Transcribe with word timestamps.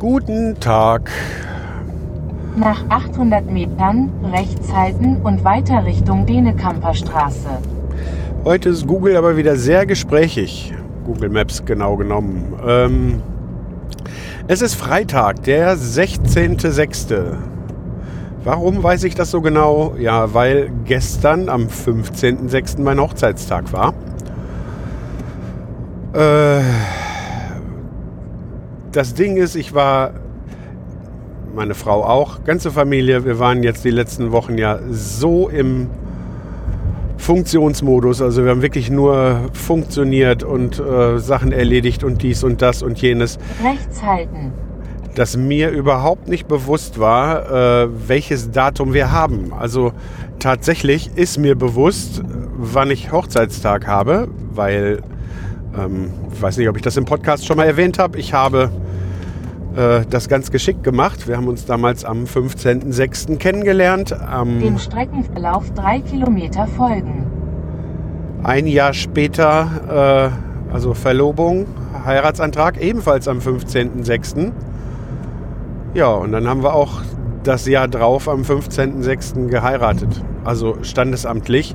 Guten 0.00 0.58
Tag. 0.60 1.10
Nach 2.56 2.82
800 2.88 3.50
Metern 3.50 4.10
rechts 4.32 4.72
halten 4.72 5.18
und 5.22 5.44
weiter 5.44 5.84
Richtung 5.84 6.24
Denekamper 6.24 6.94
Straße. 6.94 7.50
Heute 8.42 8.70
ist 8.70 8.86
Google 8.86 9.14
aber 9.18 9.36
wieder 9.36 9.56
sehr 9.56 9.84
gesprächig. 9.84 10.72
Google 11.04 11.28
Maps 11.28 11.66
genau 11.66 11.98
genommen. 11.98 12.54
Ähm, 12.66 13.22
es 14.48 14.62
ist 14.62 14.74
Freitag, 14.74 15.42
der 15.42 15.76
16.06. 15.76 17.36
Warum 18.42 18.82
weiß 18.82 19.04
ich 19.04 19.14
das 19.14 19.30
so 19.30 19.42
genau? 19.42 19.96
Ja, 19.98 20.32
weil 20.32 20.70
gestern 20.86 21.50
am 21.50 21.66
15.06. 21.66 22.80
mein 22.80 22.98
Hochzeitstag 22.98 23.70
war. 23.74 23.92
Äh, 26.14 26.62
das 28.92 29.14
Ding 29.14 29.36
ist, 29.36 29.54
ich 29.54 29.74
war, 29.74 30.12
meine 31.54 31.74
Frau 31.74 32.04
auch, 32.04 32.44
ganze 32.44 32.70
Familie, 32.70 33.24
wir 33.24 33.38
waren 33.38 33.62
jetzt 33.62 33.84
die 33.84 33.90
letzten 33.90 34.32
Wochen 34.32 34.58
ja 34.58 34.78
so 34.90 35.48
im 35.48 35.88
Funktionsmodus. 37.18 38.22
Also 38.22 38.44
wir 38.44 38.50
haben 38.50 38.62
wirklich 38.62 38.90
nur 38.90 39.50
funktioniert 39.52 40.42
und 40.42 40.80
äh, 40.80 41.18
Sachen 41.18 41.52
erledigt 41.52 42.02
und 42.02 42.22
dies 42.22 42.42
und 42.42 42.62
das 42.62 42.82
und 42.82 43.00
jenes, 43.00 43.38
Rechts 43.62 44.02
halten. 44.02 44.52
dass 45.14 45.36
mir 45.36 45.70
überhaupt 45.70 46.28
nicht 46.28 46.48
bewusst 46.48 46.98
war, 46.98 47.84
äh, 47.84 47.88
welches 48.08 48.50
Datum 48.50 48.94
wir 48.94 49.12
haben. 49.12 49.52
Also 49.52 49.92
tatsächlich 50.38 51.10
ist 51.14 51.38
mir 51.38 51.56
bewusst, 51.56 52.22
wann 52.56 52.90
ich 52.90 53.12
Hochzeitstag 53.12 53.86
habe, 53.86 54.28
weil 54.52 55.02
ähm, 55.78 56.10
ich 56.32 56.40
weiß 56.42 56.56
nicht, 56.58 56.68
ob 56.68 56.76
ich 56.76 56.82
das 56.82 56.96
im 56.96 57.04
Podcast 57.04 57.46
schon 57.46 57.56
mal 57.56 57.66
erwähnt 57.66 57.98
habe. 57.98 58.18
Ich 58.18 58.32
habe 58.32 58.70
äh, 59.76 60.02
das 60.08 60.28
ganz 60.28 60.50
geschickt 60.50 60.82
gemacht. 60.84 61.28
Wir 61.28 61.36
haben 61.36 61.48
uns 61.48 61.64
damals 61.66 62.04
am 62.04 62.24
15.06. 62.24 63.36
kennengelernt. 63.36 64.12
Am 64.12 64.60
Dem 64.60 64.78
Streckenverlauf 64.78 65.70
drei 65.74 66.00
Kilometer 66.00 66.66
folgen. 66.66 67.26
ein 68.42 68.66
Jahr 68.66 68.94
später, 68.94 70.30
äh, 70.70 70.72
also 70.72 70.94
Verlobung, 70.94 71.66
Heiratsantrag, 72.04 72.80
ebenfalls 72.80 73.28
am 73.28 73.38
15.06. 73.38 74.52
Ja, 75.94 76.08
und 76.08 76.32
dann 76.32 76.48
haben 76.48 76.62
wir 76.62 76.72
auch 76.74 77.00
das 77.42 77.66
Jahr 77.66 77.88
drauf 77.88 78.28
am 78.28 78.42
15.06. 78.42 79.48
geheiratet. 79.48 80.22
Also 80.44 80.76
standesamtlich. 80.82 81.74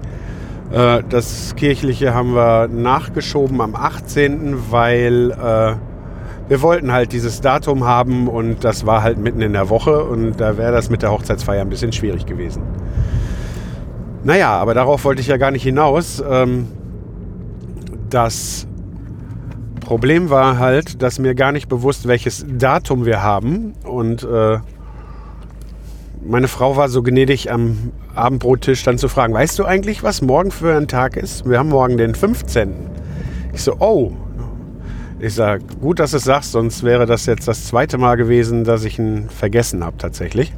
Äh, 0.71 1.03
das 1.09 1.55
kirchliche 1.55 2.13
haben 2.13 2.33
wir 2.33 2.67
nachgeschoben 2.67 3.61
am 3.61 3.75
18., 3.75 4.71
weil 4.71 5.31
äh, 5.31 5.75
wir 6.47 6.61
wollten 6.61 6.91
halt 6.91 7.11
dieses 7.11 7.41
Datum 7.41 7.85
haben 7.85 8.27
und 8.27 8.63
das 8.63 8.85
war 8.85 9.01
halt 9.01 9.17
mitten 9.17 9.41
in 9.41 9.53
der 9.53 9.69
Woche 9.69 10.03
und 10.03 10.39
da 10.39 10.57
wäre 10.57 10.71
das 10.71 10.89
mit 10.89 11.01
der 11.01 11.11
Hochzeitsfeier 11.11 11.61
ein 11.61 11.69
bisschen 11.69 11.91
schwierig 11.91 12.25
gewesen. 12.25 12.61
Naja, 14.23 14.51
aber 14.57 14.73
darauf 14.73 15.05
wollte 15.05 15.21
ich 15.21 15.27
ja 15.27 15.37
gar 15.37 15.51
nicht 15.51 15.63
hinaus. 15.63 16.23
Ähm, 16.27 16.67
das 18.09 18.67
Problem 19.81 20.31
war 20.31 20.57
halt, 20.57 21.01
dass 21.03 21.19
mir 21.19 21.35
gar 21.35 21.51
nicht 21.51 21.69
bewusst, 21.69 22.07
welches 22.07 22.45
Datum 22.47 23.05
wir 23.05 23.21
haben. 23.21 23.73
Und 23.83 24.23
äh, 24.23 24.57
meine 26.27 26.47
Frau 26.47 26.75
war 26.75 26.89
so 26.89 27.03
gnädig 27.03 27.51
am 27.51 27.91
Abendbrottisch 28.13 28.83
dann 28.83 28.97
zu 28.97 29.07
fragen, 29.07 29.33
weißt 29.33 29.57
du 29.59 29.65
eigentlich, 29.65 30.03
was 30.03 30.21
morgen 30.21 30.51
für 30.51 30.75
ein 30.75 30.87
Tag 30.87 31.17
ist? 31.17 31.47
Wir 31.47 31.59
haben 31.59 31.69
morgen 31.69 31.97
den 31.97 32.15
15. 32.15 32.73
Ich 33.53 33.61
so, 33.61 33.75
oh. 33.79 34.11
Ich 35.19 35.33
sage, 35.33 35.63
gut, 35.79 35.99
dass 35.99 36.11
du 36.11 36.17
es 36.17 36.23
sagst, 36.23 36.51
sonst 36.51 36.83
wäre 36.83 37.05
das 37.05 37.25
jetzt 37.25 37.47
das 37.47 37.65
zweite 37.65 37.97
Mal 37.97 38.15
gewesen, 38.15 38.63
dass 38.63 38.83
ich 38.83 38.99
ihn 38.99 39.29
vergessen 39.29 39.83
habe 39.83 39.97
tatsächlich. 39.97 40.53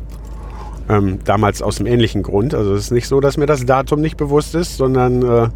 Ähm, 0.89 1.19
damals 1.25 1.61
aus 1.61 1.79
einem 1.79 1.87
ähnlichen 1.87 2.23
Grund. 2.23 2.55
Also 2.55 2.73
es 2.73 2.85
ist 2.85 2.91
nicht 2.91 3.07
so, 3.07 3.19
dass 3.19 3.37
mir 3.37 3.45
das 3.45 3.65
Datum 3.65 4.01
nicht 4.01 4.17
bewusst 4.17 4.55
ist, 4.55 4.77
sondern 4.77 5.21
äh, 5.21 5.49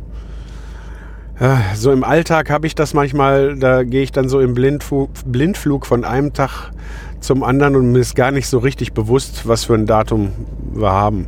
äh, 1.39 1.57
so 1.73 1.91
im 1.91 2.03
Alltag 2.03 2.51
habe 2.51 2.67
ich 2.67 2.75
das 2.75 2.93
manchmal, 2.93 3.57
da 3.57 3.83
gehe 3.83 4.03
ich 4.03 4.11
dann 4.11 4.29
so 4.29 4.39
im 4.39 4.53
Blindflug, 4.53 5.09
Blindflug 5.25 5.87
von 5.87 6.05
einem 6.05 6.33
Tag 6.33 6.71
zum 7.21 7.43
anderen 7.43 7.75
und 7.75 7.91
mir 7.91 7.99
ist 7.99 8.15
gar 8.15 8.31
nicht 8.31 8.47
so 8.47 8.57
richtig 8.57 8.93
bewusst, 8.93 9.47
was 9.47 9.63
für 9.63 9.75
ein 9.75 9.85
Datum 9.85 10.31
wir 10.73 10.91
haben. 10.91 11.27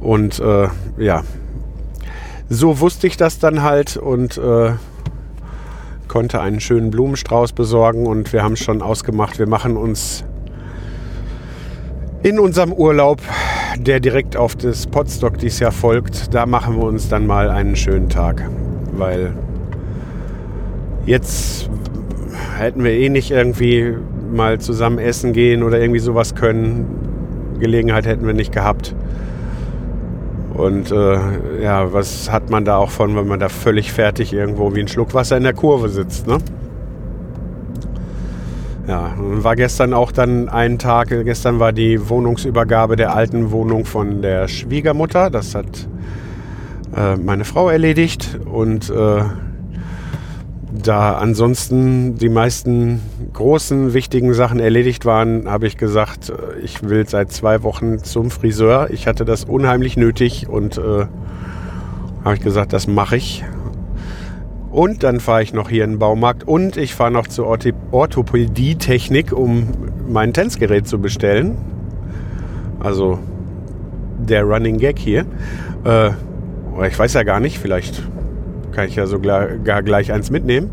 Und 0.00 0.38
äh, 0.40 0.68
ja, 0.96 1.22
so 2.48 2.80
wusste 2.80 3.06
ich 3.06 3.16
das 3.16 3.38
dann 3.38 3.62
halt 3.62 3.96
und 3.96 4.38
äh, 4.38 4.72
konnte 6.06 6.40
einen 6.40 6.60
schönen 6.60 6.90
Blumenstrauß 6.90 7.52
besorgen 7.52 8.06
und 8.06 8.32
wir 8.32 8.42
haben 8.42 8.56
schon 8.56 8.80
ausgemacht, 8.80 9.38
wir 9.38 9.46
machen 9.46 9.76
uns 9.76 10.24
in 12.22 12.38
unserem 12.38 12.72
Urlaub, 12.72 13.20
der 13.76 14.00
direkt 14.00 14.36
auf 14.36 14.56
das 14.56 14.86
Potstock 14.86 15.38
dieses 15.38 15.60
Jahr 15.60 15.72
folgt, 15.72 16.34
da 16.34 16.46
machen 16.46 16.76
wir 16.76 16.84
uns 16.84 17.08
dann 17.08 17.26
mal 17.26 17.50
einen 17.50 17.76
schönen 17.76 18.08
Tag. 18.08 18.48
Weil 18.92 19.34
jetzt 21.06 21.68
hätten 22.58 22.82
wir 22.82 22.92
eh 22.92 23.08
nicht 23.08 23.30
irgendwie 23.30 23.94
mal 24.32 24.60
zusammen 24.60 24.98
essen 24.98 25.32
gehen 25.32 25.62
oder 25.62 25.80
irgendwie 25.80 26.00
sowas 26.00 26.34
können. 26.34 26.86
Gelegenheit 27.58 28.06
hätten 28.06 28.26
wir 28.26 28.34
nicht 28.34 28.52
gehabt. 28.52 28.94
Und 30.54 30.90
äh, 30.90 31.62
ja, 31.62 31.92
was 31.92 32.32
hat 32.32 32.50
man 32.50 32.64
da 32.64 32.78
auch 32.78 32.90
von, 32.90 33.14
wenn 33.16 33.28
man 33.28 33.38
da 33.38 33.48
völlig 33.48 33.92
fertig 33.92 34.32
irgendwo 34.32 34.74
wie 34.74 34.80
ein 34.80 34.88
Schluck 34.88 35.14
Wasser 35.14 35.36
in 35.36 35.44
der 35.44 35.54
Kurve 35.54 35.88
sitzt, 35.88 36.26
ne? 36.26 36.38
Ja, 38.88 39.12
war 39.18 39.54
gestern 39.54 39.92
auch 39.92 40.10
dann 40.12 40.48
ein 40.48 40.78
Tag, 40.78 41.08
gestern 41.10 41.60
war 41.60 41.72
die 41.72 42.08
Wohnungsübergabe 42.08 42.96
der 42.96 43.14
alten 43.14 43.50
Wohnung 43.50 43.84
von 43.84 44.22
der 44.22 44.48
Schwiegermutter. 44.48 45.28
Das 45.28 45.54
hat 45.54 45.86
äh, 46.96 47.16
meine 47.16 47.44
Frau 47.44 47.68
erledigt 47.68 48.40
und 48.50 48.88
äh, 48.88 49.20
da 50.82 51.16
ansonsten 51.16 52.16
die 52.16 52.28
meisten 52.28 53.00
großen, 53.32 53.94
wichtigen 53.94 54.32
Sachen 54.34 54.60
erledigt 54.60 55.04
waren, 55.04 55.48
habe 55.48 55.66
ich 55.66 55.76
gesagt, 55.76 56.30
äh, 56.30 56.58
ich 56.62 56.82
will 56.82 57.08
seit 57.08 57.32
zwei 57.32 57.62
Wochen 57.62 57.98
zum 57.98 58.30
Friseur. 58.30 58.88
Ich 58.90 59.06
hatte 59.06 59.24
das 59.24 59.44
unheimlich 59.44 59.96
nötig 59.96 60.48
und 60.48 60.78
äh, 60.78 61.06
habe 62.24 62.34
ich 62.34 62.40
gesagt, 62.40 62.72
das 62.72 62.86
mache 62.86 63.16
ich. 63.16 63.44
Und 64.70 65.02
dann 65.02 65.18
fahre 65.20 65.42
ich 65.42 65.52
noch 65.52 65.70
hier 65.70 65.84
in 65.84 65.92
den 65.92 65.98
Baumarkt 65.98 66.46
und 66.46 66.76
ich 66.76 66.94
fahre 66.94 67.10
noch 67.10 67.26
zur 67.26 67.46
Orthopädie-Technik, 67.90 69.32
um 69.32 69.68
mein 70.08 70.32
Tänzgerät 70.32 70.86
zu 70.86 71.00
bestellen. 71.00 71.56
Also 72.78 73.18
der 74.18 74.44
Running 74.44 74.78
Gag 74.78 74.98
hier. 74.98 75.24
Äh, 75.84 76.10
ich 76.86 76.98
weiß 76.98 77.14
ja 77.14 77.22
gar 77.22 77.40
nicht, 77.40 77.58
vielleicht 77.58 78.02
kann 78.78 78.86
ich 78.86 78.94
ja 78.94 79.08
sogar 79.08 79.48
gar 79.64 79.82
gleich 79.82 80.12
eins 80.12 80.30
mitnehmen. 80.30 80.70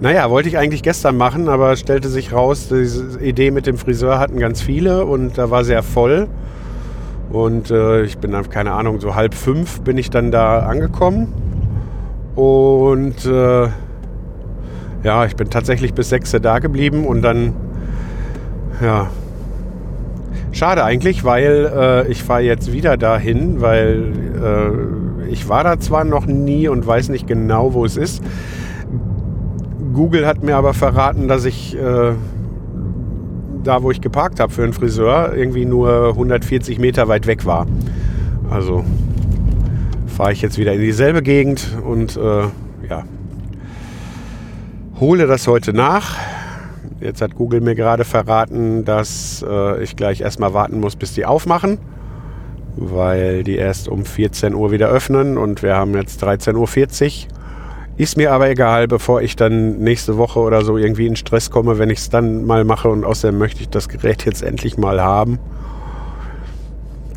Naja, 0.00 0.28
wollte 0.30 0.48
ich 0.48 0.58
eigentlich 0.58 0.82
gestern 0.82 1.16
machen, 1.16 1.48
aber 1.48 1.76
stellte 1.76 2.08
sich 2.08 2.32
raus, 2.32 2.66
diese 2.68 3.20
Idee 3.20 3.52
mit 3.52 3.68
dem 3.68 3.78
Friseur 3.78 4.18
hatten 4.18 4.40
ganz 4.40 4.60
viele 4.60 5.04
und 5.04 5.38
da 5.38 5.48
war 5.48 5.62
sehr 5.62 5.84
voll. 5.84 6.26
Und 7.30 7.70
äh, 7.70 8.02
ich 8.02 8.18
bin 8.18 8.32
dann, 8.32 8.50
keine 8.50 8.72
Ahnung, 8.72 8.98
so 8.98 9.14
halb 9.14 9.34
fünf 9.34 9.82
bin 9.82 9.96
ich 9.96 10.10
dann 10.10 10.32
da 10.32 10.58
angekommen. 10.66 11.32
Und 12.34 13.24
äh, 13.26 13.68
ja, 15.04 15.24
ich 15.24 15.36
bin 15.36 15.50
tatsächlich 15.50 15.94
bis 15.94 16.08
sechs 16.08 16.32
da 16.32 16.58
geblieben 16.58 17.06
und 17.06 17.22
dann, 17.22 17.54
ja, 18.82 19.06
schade 20.50 20.82
eigentlich, 20.82 21.22
weil 21.22 21.70
äh, 21.72 22.10
ich 22.10 22.24
fahre 22.24 22.42
jetzt 22.42 22.72
wieder 22.72 22.96
dahin, 22.96 23.60
weil 23.60 24.14
äh, 24.42 24.99
ich 25.30 25.48
war 25.48 25.64
da 25.64 25.78
zwar 25.78 26.04
noch 26.04 26.26
nie 26.26 26.68
und 26.68 26.86
weiß 26.86 27.08
nicht 27.08 27.26
genau, 27.26 27.74
wo 27.74 27.84
es 27.84 27.96
ist. 27.96 28.22
Google 29.94 30.26
hat 30.26 30.42
mir 30.42 30.56
aber 30.56 30.74
verraten, 30.74 31.28
dass 31.28 31.44
ich 31.44 31.76
äh, 31.76 32.12
da, 33.62 33.82
wo 33.82 33.90
ich 33.90 34.00
geparkt 34.00 34.40
habe 34.40 34.52
für 34.52 34.62
einen 34.62 34.72
Friseur, 34.72 35.34
irgendwie 35.34 35.64
nur 35.64 36.10
140 36.10 36.78
Meter 36.78 37.08
weit 37.08 37.26
weg 37.26 37.44
war. 37.46 37.66
Also 38.50 38.84
fahre 40.06 40.32
ich 40.32 40.42
jetzt 40.42 40.58
wieder 40.58 40.74
in 40.74 40.80
dieselbe 40.80 41.22
Gegend 41.22 41.76
und 41.84 42.16
äh, 42.16 42.42
ja. 42.88 43.04
Hole 44.98 45.26
das 45.26 45.46
heute 45.46 45.72
nach. 45.72 46.18
Jetzt 47.00 47.22
hat 47.22 47.34
Google 47.34 47.62
mir 47.62 47.74
gerade 47.74 48.04
verraten, 48.04 48.84
dass 48.84 49.44
äh, 49.48 49.82
ich 49.82 49.96
gleich 49.96 50.20
erstmal 50.20 50.52
warten 50.52 50.80
muss, 50.80 50.96
bis 50.96 51.14
die 51.14 51.24
aufmachen, 51.24 51.78
weil 52.76 53.42
die 53.44 53.56
erst 53.56 53.88
um 53.88 54.04
14 54.04 54.54
Uhr 54.54 54.70
wieder 54.70 54.88
öffnen 54.88 55.38
und 55.38 55.62
wir 55.62 55.76
haben 55.76 55.94
jetzt 55.94 56.24
13.40 56.24 57.26
Uhr. 57.26 57.40
Ist 57.96 58.16
mir 58.16 58.32
aber 58.32 58.48
egal, 58.48 58.88
bevor 58.88 59.20
ich 59.20 59.36
dann 59.36 59.78
nächste 59.78 60.16
Woche 60.16 60.40
oder 60.40 60.64
so 60.64 60.78
irgendwie 60.78 61.06
in 61.06 61.16
Stress 61.16 61.50
komme, 61.50 61.78
wenn 61.78 61.90
ich 61.90 61.98
es 61.98 62.08
dann 62.08 62.46
mal 62.46 62.64
mache 62.64 62.88
und 62.88 63.04
außerdem 63.04 63.36
möchte 63.38 63.60
ich 63.60 63.68
das 63.68 63.88
Gerät 63.88 64.24
jetzt 64.24 64.42
endlich 64.42 64.78
mal 64.78 65.02
haben. 65.02 65.38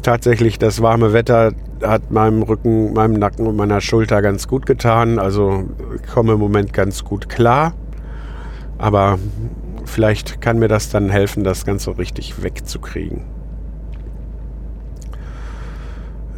Tatsächlich, 0.02 0.60
das 0.60 0.82
warme 0.82 1.14
Wetter 1.14 1.54
hat 1.82 2.12
meinem 2.12 2.42
Rücken, 2.44 2.92
meinem 2.92 3.14
Nacken 3.14 3.48
und 3.48 3.56
meiner 3.56 3.80
Schulter 3.80 4.22
ganz 4.22 4.48
gut 4.48 4.66
getan. 4.66 5.20
Also 5.20 5.64
ich 5.96 6.12
komme 6.12 6.34
im 6.34 6.40
Moment 6.40 6.74
ganz 6.74 7.06
gut 7.06 7.30
klar. 7.30 7.74
Aber 8.78 9.20
vielleicht 9.86 10.42
kann 10.42 10.60
mir 10.60 10.68
das 10.68 10.90
dann 10.90 11.10
helfen, 11.10 11.46
das 11.46 11.66
Ganze 11.66 11.98
richtig 11.98 12.44
wegzukriegen. 12.44 13.22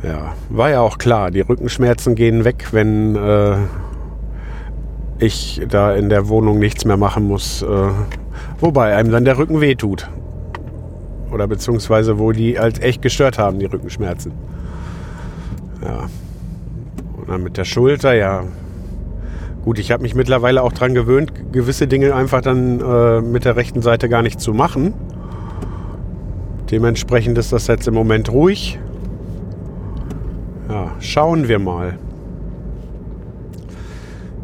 Ja, 0.05 0.35
war 0.49 0.69
ja 0.69 0.81
auch 0.81 0.99
klar, 0.99 1.31
die 1.31 1.41
Rückenschmerzen 1.41 2.13
gehen 2.13 2.45
weg, 2.45 2.67
wenn 2.71 3.15
äh, 3.15 3.55
ich 5.17 5.61
da 5.67 5.95
in 5.95 6.09
der 6.09 6.29
Wohnung 6.29 6.59
nichts 6.59 6.85
mehr 6.85 6.97
machen 6.97 7.27
muss. 7.27 7.63
Äh, 7.63 7.89
wobei 8.59 8.95
einem 8.95 9.11
dann 9.11 9.25
der 9.25 9.39
Rücken 9.39 9.61
wehtut. 9.61 10.07
Oder 11.31 11.47
beziehungsweise 11.47 12.19
wo 12.19 12.31
die 12.31 12.59
halt 12.59 12.83
echt 12.83 13.01
gestört 13.01 13.39
haben, 13.39 13.57
die 13.57 13.65
Rückenschmerzen. 13.65 14.31
Ja. 15.83 16.07
Und 17.17 17.27
dann 17.27 17.41
mit 17.41 17.57
der 17.57 17.65
Schulter, 17.65 18.13
ja. 18.13 18.43
Gut, 19.63 19.79
ich 19.79 19.91
habe 19.91 20.03
mich 20.03 20.13
mittlerweile 20.13 20.61
auch 20.61 20.71
daran 20.71 20.93
gewöhnt, 20.93 21.51
gewisse 21.51 21.87
Dinge 21.87 22.13
einfach 22.13 22.41
dann 22.41 22.79
äh, 22.79 23.21
mit 23.21 23.43
der 23.43 23.55
rechten 23.55 23.81
Seite 23.81 24.07
gar 24.07 24.21
nicht 24.21 24.39
zu 24.39 24.53
machen. 24.53 24.93
Dementsprechend 26.69 27.39
ist 27.39 27.51
das 27.51 27.65
jetzt 27.65 27.87
im 27.87 27.95
Moment 27.95 28.31
ruhig. 28.31 28.77
Ja, 30.69 30.91
schauen 30.99 31.47
wir 31.47 31.59
mal. 31.59 31.99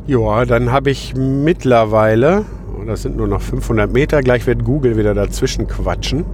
Ja, 0.05 0.45
dann 0.45 0.71
habe 0.71 0.91
ich 0.91 1.15
mittlerweile, 1.15 2.45
oh, 2.77 2.83
das 2.85 3.01
sind 3.01 3.17
nur 3.17 3.27
noch 3.27 3.41
500 3.41 3.91
Meter, 3.91 4.21
gleich 4.21 4.45
wird 4.45 4.63
Google 4.63 4.97
wieder 4.97 5.13
dazwischen 5.13 5.67
quatschen. 5.67 6.25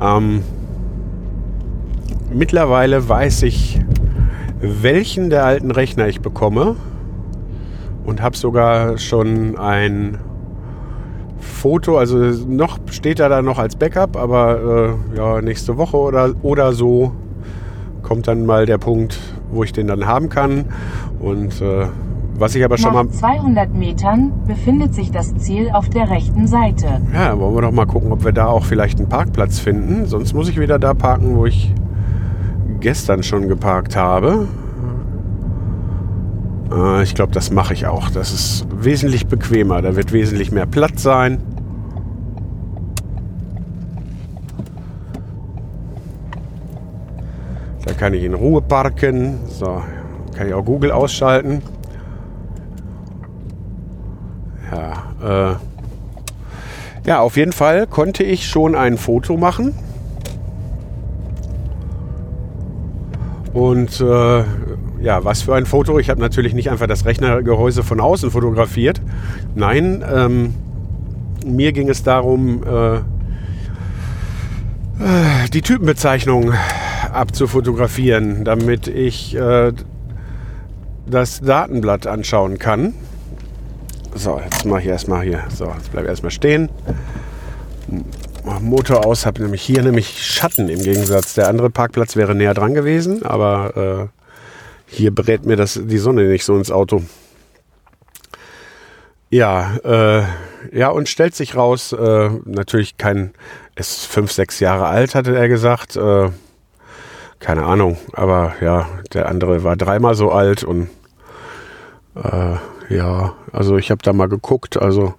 Ähm, 0.00 0.42
mittlerweile 2.32 3.08
weiß 3.08 3.42
ich, 3.42 3.80
welchen 4.60 5.30
der 5.30 5.44
alten 5.44 5.70
Rechner 5.70 6.08
ich 6.08 6.20
bekomme 6.20 6.76
und 8.04 8.22
habe 8.22 8.36
sogar 8.36 8.98
schon 8.98 9.56
ein 9.56 10.18
Foto, 11.38 11.98
also 11.98 12.18
noch 12.18 12.78
steht 12.90 13.20
er 13.20 13.28
da 13.28 13.42
noch 13.42 13.58
als 13.58 13.76
Backup, 13.76 14.16
aber 14.16 14.96
äh, 15.12 15.16
ja, 15.16 15.40
nächste 15.42 15.76
Woche 15.76 15.96
oder, 15.96 16.32
oder 16.42 16.72
so 16.72 17.12
kommt 18.04 18.28
dann 18.28 18.46
mal 18.46 18.66
der 18.66 18.78
Punkt, 18.78 19.18
wo 19.50 19.64
ich 19.64 19.72
den 19.72 19.88
dann 19.88 20.06
haben 20.06 20.28
kann. 20.28 20.66
Und 21.18 21.60
äh, 21.60 21.86
was 22.36 22.54
ich 22.54 22.64
aber 22.64 22.78
schon 22.78 22.92
Nach 22.92 23.04
mal. 23.04 23.10
200 23.10 23.74
Metern 23.74 24.32
befindet 24.46 24.94
sich 24.94 25.10
das 25.10 25.34
Ziel 25.36 25.70
auf 25.72 25.88
der 25.88 26.10
rechten 26.10 26.46
Seite. 26.46 27.00
Ja, 27.12 27.38
wollen 27.38 27.54
wir 27.54 27.62
doch 27.62 27.72
mal 27.72 27.86
gucken, 27.86 28.12
ob 28.12 28.24
wir 28.24 28.32
da 28.32 28.46
auch 28.46 28.64
vielleicht 28.64 28.98
einen 28.98 29.08
Parkplatz 29.08 29.58
finden. 29.58 30.06
Sonst 30.06 30.34
muss 30.34 30.48
ich 30.48 30.60
wieder 30.60 30.78
da 30.78 30.94
parken, 30.94 31.36
wo 31.36 31.46
ich 31.46 31.72
gestern 32.80 33.22
schon 33.22 33.48
geparkt 33.48 33.96
habe. 33.96 34.48
Äh, 36.72 37.02
ich 37.02 37.14
glaube, 37.14 37.32
das 37.32 37.50
mache 37.50 37.72
ich 37.74 37.86
auch. 37.86 38.10
Das 38.10 38.32
ist 38.32 38.66
wesentlich 38.70 39.26
bequemer. 39.26 39.80
Da 39.80 39.96
wird 39.96 40.12
wesentlich 40.12 40.52
mehr 40.52 40.66
Platz 40.66 41.02
sein. 41.02 41.38
Da 47.84 47.92
kann 47.92 48.14
ich 48.14 48.24
in 48.24 48.34
Ruhe 48.34 48.62
parken. 48.62 49.40
So, 49.48 49.82
kann 50.34 50.46
ich 50.46 50.54
auch 50.54 50.64
Google 50.64 50.90
ausschalten. 50.90 51.62
Ja, 54.70 55.52
äh, 55.52 55.56
ja, 57.06 57.20
auf 57.20 57.36
jeden 57.36 57.52
Fall 57.52 57.86
konnte 57.86 58.22
ich 58.22 58.48
schon 58.48 58.74
ein 58.74 58.96
Foto 58.96 59.36
machen. 59.36 59.74
Und 63.52 64.00
äh, 64.00 64.44
ja, 65.00 65.24
was 65.24 65.42
für 65.42 65.54
ein 65.54 65.66
Foto. 65.66 65.98
Ich 65.98 66.08
habe 66.08 66.20
natürlich 66.20 66.54
nicht 66.54 66.70
einfach 66.70 66.86
das 66.86 67.04
Rechnergehäuse 67.04 67.82
von 67.82 68.00
außen 68.00 68.30
fotografiert. 68.30 69.02
Nein, 69.54 70.02
ähm, 70.10 70.54
mir 71.46 71.72
ging 71.72 71.90
es 71.90 72.02
darum, 72.02 72.62
äh, 72.64 72.96
äh, 72.96 73.00
die 75.52 75.60
Typenbezeichnung 75.60 76.54
abzufotografieren, 77.14 78.44
damit 78.44 78.86
ich 78.88 79.34
äh, 79.34 79.72
das 81.06 81.40
Datenblatt 81.40 82.06
anschauen 82.06 82.58
kann. 82.58 82.94
So, 84.14 84.40
jetzt 84.42 84.64
mache 84.64 84.82
ich 84.82 84.86
erstmal 84.86 85.22
hier. 85.22 85.44
So, 85.54 85.66
jetzt 85.66 85.90
bleibe 85.90 86.08
erstmal 86.08 86.30
stehen. 86.30 86.68
Motor 88.60 89.06
aus, 89.06 89.26
habe 89.26 89.42
nämlich 89.42 89.62
hier 89.62 89.82
nämlich 89.82 90.22
Schatten 90.22 90.68
im 90.68 90.82
Gegensatz. 90.82 91.34
Der 91.34 91.48
andere 91.48 91.70
Parkplatz 91.70 92.14
wäre 92.14 92.34
näher 92.34 92.54
dran 92.54 92.74
gewesen, 92.74 93.24
aber 93.24 94.10
äh, 94.10 94.94
hier 94.94 95.14
brät 95.14 95.46
mir 95.46 95.56
das, 95.56 95.80
die 95.82 95.98
Sonne 95.98 96.24
nicht 96.24 96.44
so 96.44 96.56
ins 96.56 96.70
Auto. 96.70 97.02
Ja, 99.30 99.76
äh, 99.82 100.22
ja, 100.72 100.90
und 100.90 101.08
stellt 101.08 101.34
sich 101.34 101.56
raus, 101.56 101.92
äh, 101.92 102.30
natürlich 102.44 102.96
kein, 102.96 103.32
ist 103.74 104.06
fünf, 104.06 104.30
sechs 104.30 104.60
Jahre 104.60 104.86
alt, 104.86 105.14
hatte 105.14 105.36
er 105.36 105.48
gesagt. 105.48 105.96
Äh, 105.96 106.30
keine 107.38 107.64
Ahnung, 107.64 107.96
aber 108.12 108.54
ja, 108.60 108.88
der 109.12 109.28
andere 109.28 109.64
war 109.64 109.76
dreimal 109.76 110.14
so 110.14 110.30
alt 110.30 110.64
und 110.64 110.88
äh, 112.16 112.56
ja, 112.94 113.34
also 113.52 113.76
ich 113.76 113.90
habe 113.90 114.02
da 114.02 114.12
mal 114.12 114.28
geguckt, 114.28 114.80
also 114.80 115.14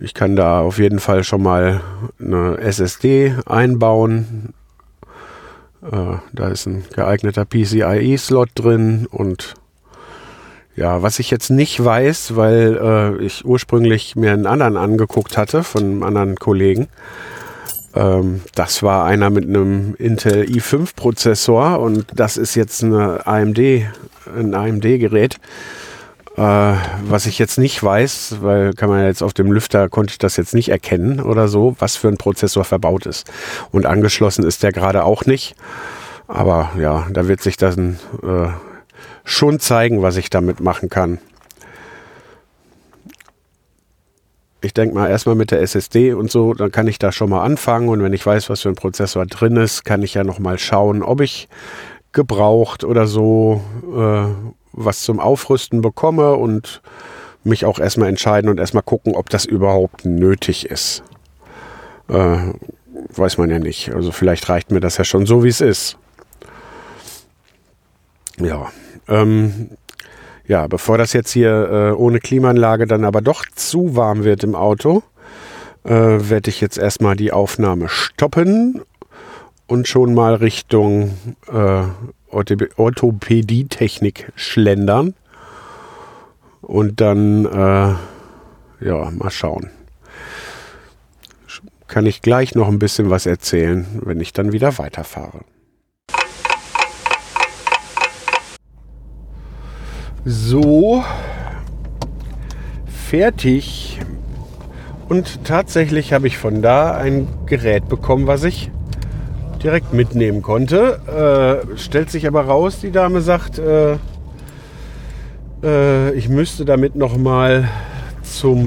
ich 0.00 0.14
kann 0.14 0.36
da 0.36 0.60
auf 0.60 0.78
jeden 0.78 1.00
Fall 1.00 1.24
schon 1.24 1.42
mal 1.42 1.80
eine 2.20 2.58
SSD 2.58 3.34
einbauen. 3.46 4.52
Äh, 5.82 6.16
da 6.32 6.48
ist 6.48 6.66
ein 6.66 6.84
geeigneter 6.94 7.44
PCIe-Slot 7.44 8.50
drin 8.54 9.06
und 9.10 9.54
ja, 10.74 11.00
was 11.00 11.18
ich 11.18 11.30
jetzt 11.30 11.48
nicht 11.48 11.82
weiß, 11.82 12.36
weil 12.36 12.76
äh, 12.76 13.24
ich 13.24 13.46
ursprünglich 13.46 14.14
mir 14.14 14.32
einen 14.32 14.46
anderen 14.46 14.76
angeguckt 14.76 15.38
hatte 15.38 15.64
von 15.64 15.82
einem 15.82 16.02
anderen 16.02 16.36
Kollegen. 16.36 16.88
Ähm, 17.96 18.42
das 18.54 18.82
war 18.82 19.04
einer 19.04 19.30
mit 19.30 19.44
einem 19.44 19.94
Intel 19.98 20.44
i5 20.44 20.94
Prozessor 20.94 21.80
und 21.80 22.06
das 22.14 22.36
ist 22.36 22.54
jetzt 22.54 22.84
eine 22.84 23.26
AMD, 23.26 23.58
ein 23.58 24.54
AMD-Gerät. 24.54 25.38
Äh, 26.36 26.74
was 27.04 27.24
ich 27.24 27.38
jetzt 27.38 27.56
nicht 27.58 27.82
weiß, 27.82 28.36
weil 28.42 28.74
kann 28.74 28.90
man 28.90 29.04
jetzt 29.04 29.22
auf 29.22 29.32
dem 29.32 29.50
Lüfter 29.50 29.88
konnte 29.88 30.12
ich 30.12 30.18
das 30.18 30.36
jetzt 30.36 30.52
nicht 30.52 30.68
erkennen 30.68 31.20
oder 31.20 31.48
so, 31.48 31.74
was 31.78 31.96
für 31.96 32.08
ein 32.08 32.18
Prozessor 32.18 32.64
verbaut 32.64 33.06
ist. 33.06 33.30
Und 33.72 33.86
angeschlossen 33.86 34.44
ist 34.44 34.62
der 34.62 34.72
gerade 34.72 35.04
auch 35.04 35.24
nicht. 35.24 35.56
Aber 36.28 36.72
ja, 36.78 37.06
da 37.10 37.28
wird 37.28 37.40
sich 37.40 37.56
dann 37.56 37.98
äh, 38.22 38.48
schon 39.24 39.60
zeigen, 39.60 40.02
was 40.02 40.18
ich 40.18 40.28
damit 40.28 40.60
machen 40.60 40.90
kann. 40.90 41.18
Ich 44.62 44.74
denke 44.74 44.94
mal 44.94 45.08
erstmal 45.08 45.34
mit 45.34 45.50
der 45.50 45.60
SSD 45.60 46.14
und 46.14 46.30
so, 46.30 46.54
dann 46.54 46.72
kann 46.72 46.88
ich 46.88 46.98
da 46.98 47.12
schon 47.12 47.30
mal 47.30 47.42
anfangen 47.42 47.88
und 47.88 48.02
wenn 48.02 48.12
ich 48.12 48.24
weiß, 48.24 48.48
was 48.48 48.62
für 48.62 48.68
ein 48.70 48.74
Prozessor 48.74 49.26
drin 49.26 49.56
ist, 49.56 49.84
kann 49.84 50.02
ich 50.02 50.14
ja 50.14 50.24
noch 50.24 50.38
mal 50.38 50.58
schauen, 50.58 51.02
ob 51.02 51.20
ich 51.20 51.48
gebraucht 52.12 52.82
oder 52.82 53.06
so 53.06 53.60
äh, 53.94 54.24
was 54.72 55.02
zum 55.02 55.20
Aufrüsten 55.20 55.82
bekomme 55.82 56.34
und 56.34 56.80
mich 57.44 57.64
auch 57.64 57.78
erstmal 57.78 58.08
entscheiden 58.08 58.50
und 58.50 58.58
erstmal 58.58 58.82
gucken, 58.82 59.14
ob 59.14 59.30
das 59.30 59.44
überhaupt 59.44 60.04
nötig 60.04 60.66
ist. 60.66 61.02
Äh, 62.08 62.52
weiß 63.14 63.38
man 63.38 63.50
ja 63.50 63.58
nicht. 63.58 63.90
Also 63.92 64.12
vielleicht 64.12 64.48
reicht 64.48 64.70
mir 64.70 64.80
das 64.80 64.96
ja 64.98 65.04
schon 65.04 65.26
so, 65.26 65.44
wie 65.44 65.48
es 65.48 65.60
ist. 65.60 65.96
Ja, 68.38 68.70
ähm, 69.08 69.70
ja, 70.46 70.66
bevor 70.66 70.98
das 70.98 71.12
jetzt 71.12 71.32
hier 71.32 71.70
äh, 71.70 71.90
ohne 71.92 72.20
Klimaanlage 72.20 72.86
dann 72.86 73.04
aber 73.04 73.20
doch 73.20 73.44
zu 73.54 73.96
warm 73.96 74.24
wird 74.24 74.44
im 74.44 74.54
Auto, 74.54 75.02
äh, 75.84 75.90
werde 75.90 76.50
ich 76.50 76.60
jetzt 76.60 76.78
erstmal 76.78 77.16
die 77.16 77.32
Aufnahme 77.32 77.88
stoppen 77.88 78.82
und 79.66 79.88
schon 79.88 80.14
mal 80.14 80.34
Richtung 80.34 81.16
äh, 81.52 81.82
Orthopädietechnik 82.30 84.32
schlendern. 84.34 85.14
Und 86.60 87.00
dann, 87.00 87.44
äh, 87.44 87.94
ja, 88.84 89.10
mal 89.12 89.30
schauen. 89.30 89.70
Kann 91.86 92.06
ich 92.06 92.22
gleich 92.22 92.56
noch 92.56 92.66
ein 92.66 92.80
bisschen 92.80 93.10
was 93.10 93.26
erzählen, 93.26 93.86
wenn 94.02 94.20
ich 94.20 94.32
dann 94.32 94.52
wieder 94.52 94.78
weiterfahre. 94.78 95.42
So, 100.28 101.04
fertig. 103.08 104.00
Und 105.08 105.44
tatsächlich 105.44 106.12
habe 106.12 106.26
ich 106.26 106.36
von 106.36 106.62
da 106.62 106.96
ein 106.96 107.28
Gerät 107.46 107.88
bekommen, 107.88 108.26
was 108.26 108.42
ich 108.42 108.72
direkt 109.62 109.92
mitnehmen 109.92 110.42
konnte. 110.42 111.62
Äh, 111.70 111.78
stellt 111.78 112.10
sich 112.10 112.26
aber 112.26 112.44
raus, 112.46 112.80
die 112.80 112.90
Dame 112.90 113.20
sagt, 113.20 113.60
äh, 113.60 113.98
äh, 115.62 116.12
ich 116.14 116.28
müsste 116.28 116.64
damit 116.64 116.96
noch 116.96 117.16
mal 117.16 117.68
zum 118.22 118.66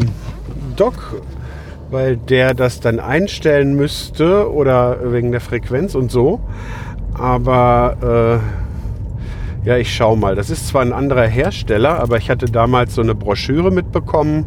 Doc, 0.77 1.21
weil 1.89 2.15
der 2.15 2.53
das 2.53 2.79
dann 2.79 3.01
einstellen 3.01 3.75
müsste 3.75 4.49
oder 4.49 5.11
wegen 5.11 5.33
der 5.33 5.41
Frequenz 5.41 5.93
und 5.93 6.09
so. 6.09 6.39
Aber 7.15 8.39
äh, 8.41 8.68
ja, 9.63 9.77
ich 9.77 9.93
schau 9.93 10.15
mal. 10.15 10.35
Das 10.35 10.49
ist 10.49 10.67
zwar 10.67 10.81
ein 10.81 10.93
anderer 10.93 11.27
Hersteller, 11.27 11.99
aber 11.99 12.17
ich 12.17 12.29
hatte 12.29 12.45
damals 12.45 12.95
so 12.95 13.01
eine 13.01 13.15
Broschüre 13.15 13.71
mitbekommen 13.71 14.45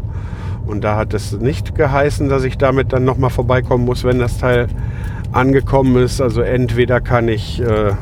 und 0.66 0.82
da 0.82 0.96
hat 0.96 1.12
es 1.12 1.32
nicht 1.32 1.74
geheißen, 1.74 2.28
dass 2.28 2.44
ich 2.44 2.56
damit 2.56 2.92
dann 2.92 3.04
noch 3.04 3.18
mal 3.18 3.28
vorbeikommen 3.28 3.84
muss, 3.84 4.04
wenn 4.04 4.18
das 4.18 4.38
Teil 4.38 4.68
angekommen 5.32 5.96
ist. 5.96 6.20
Also 6.20 6.40
entweder 6.40 7.00
kann 7.00 7.28
ich 7.28 7.60
äh, 7.60 7.92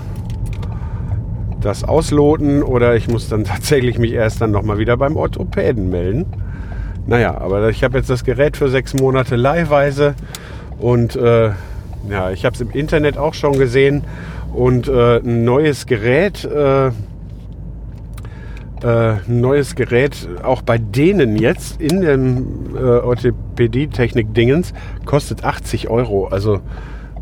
das 1.61 1.85
ausloten 1.85 2.63
oder 2.63 2.97
ich 2.97 3.09
muss 3.09 3.29
dann 3.29 3.45
tatsächlich 3.45 3.99
mich 3.99 4.13
erst 4.13 4.41
dann 4.41 4.51
nochmal 4.51 4.79
wieder 4.79 4.97
beim 4.97 5.17
Orthopäden 5.17 5.91
melden. 5.91 6.27
Naja, 7.07 7.37
aber 7.39 7.69
ich 7.71 7.83
habe 7.83 7.99
jetzt 7.99 8.11
das 8.11 8.25
Gerät 8.25 8.57
für 8.57 8.69
sechs 8.69 8.95
Monate 8.95 9.35
leihweise 9.35 10.15
und 10.79 11.17
äh, 11.17 11.51
ja, 12.09 12.31
ich 12.31 12.45
habe 12.45 12.55
es 12.55 12.61
im 12.61 12.71
Internet 12.71 13.19
auch 13.19 13.35
schon 13.35 13.59
gesehen 13.59 14.05
und 14.53 14.89
äh, 14.89 15.19
ein 15.19 15.45
neues 15.45 15.87
Gerät, 15.87 16.45
äh, 16.45 16.91
äh, 18.83 19.17
neues 19.27 19.75
Gerät 19.75 20.29
auch 20.43 20.63
bei 20.63 20.79
denen 20.79 21.37
jetzt 21.37 21.81
in 21.81 22.01
dem 22.01 22.77
äh, 22.77 22.79
Orthopädie-Technik-Dingens 22.79 24.73
kostet 25.05 25.45
80 25.45 25.89
Euro. 25.91 26.29
Also 26.29 26.61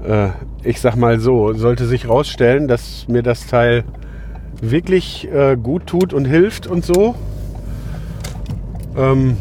äh, 0.06 0.28
ich 0.62 0.80
sag 0.80 0.97
mal 0.97 1.18
so, 1.18 1.52
sollte 1.54 1.87
sich 1.87 2.08
rausstellen, 2.08 2.68
dass 2.68 3.08
mir 3.08 3.23
das 3.23 3.47
Teil 3.47 3.85
wirklich 4.61 5.28
äh, 5.32 5.56
gut 5.56 5.87
tut 5.87 6.12
und 6.12 6.25
hilft 6.25 6.66
und 6.66 6.85
so. 6.85 7.14
Ähm, 8.97 9.37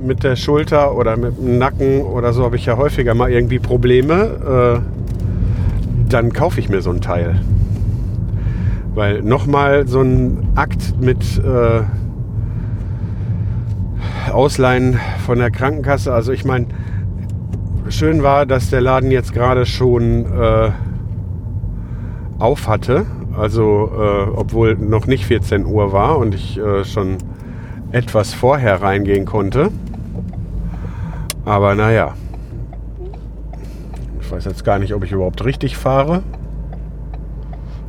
mit 0.00 0.24
der 0.24 0.36
Schulter 0.36 0.94
oder 0.96 1.16
mit 1.16 1.38
dem 1.38 1.58
Nacken 1.58 2.02
oder 2.02 2.32
so 2.32 2.44
habe 2.44 2.56
ich 2.56 2.66
ja 2.66 2.76
häufiger 2.76 3.14
mal 3.14 3.30
irgendwie 3.30 3.58
Probleme. 3.58 4.82
Dann 6.08 6.32
kaufe 6.32 6.60
ich 6.60 6.68
mir 6.68 6.82
so 6.82 6.90
ein 6.90 7.00
Teil. 7.00 7.40
Weil 8.94 9.22
nochmal 9.22 9.86
so 9.86 10.00
ein 10.00 10.48
Akt 10.54 11.00
mit 11.00 11.38
äh, 11.38 11.82
Ausleihen 14.32 14.98
von 15.24 15.38
der 15.38 15.50
Krankenkasse, 15.50 16.12
also 16.12 16.32
ich 16.32 16.44
meine, 16.44 16.66
schön 17.88 18.22
war, 18.22 18.46
dass 18.46 18.70
der 18.70 18.80
Laden 18.80 19.10
jetzt 19.10 19.32
gerade 19.32 19.66
schon 19.66 20.26
äh, 20.26 20.70
auf 22.38 22.68
hatte. 22.68 23.06
Also, 23.36 23.90
äh, 23.94 24.30
obwohl 24.34 24.76
noch 24.76 25.06
nicht 25.06 25.26
14 25.26 25.66
Uhr 25.66 25.92
war 25.92 26.18
und 26.18 26.34
ich 26.34 26.58
äh, 26.58 26.84
schon 26.84 27.18
etwas 27.92 28.32
vorher 28.32 28.80
reingehen 28.80 29.26
konnte. 29.26 29.70
Aber 31.44 31.74
naja, 31.74 32.14
ich 34.26 34.32
weiß 34.32 34.44
jetzt 34.46 34.64
gar 34.64 34.80
nicht, 34.80 34.92
ob 34.92 35.04
ich 35.04 35.12
überhaupt 35.12 35.44
richtig 35.44 35.76
fahre. 35.76 36.24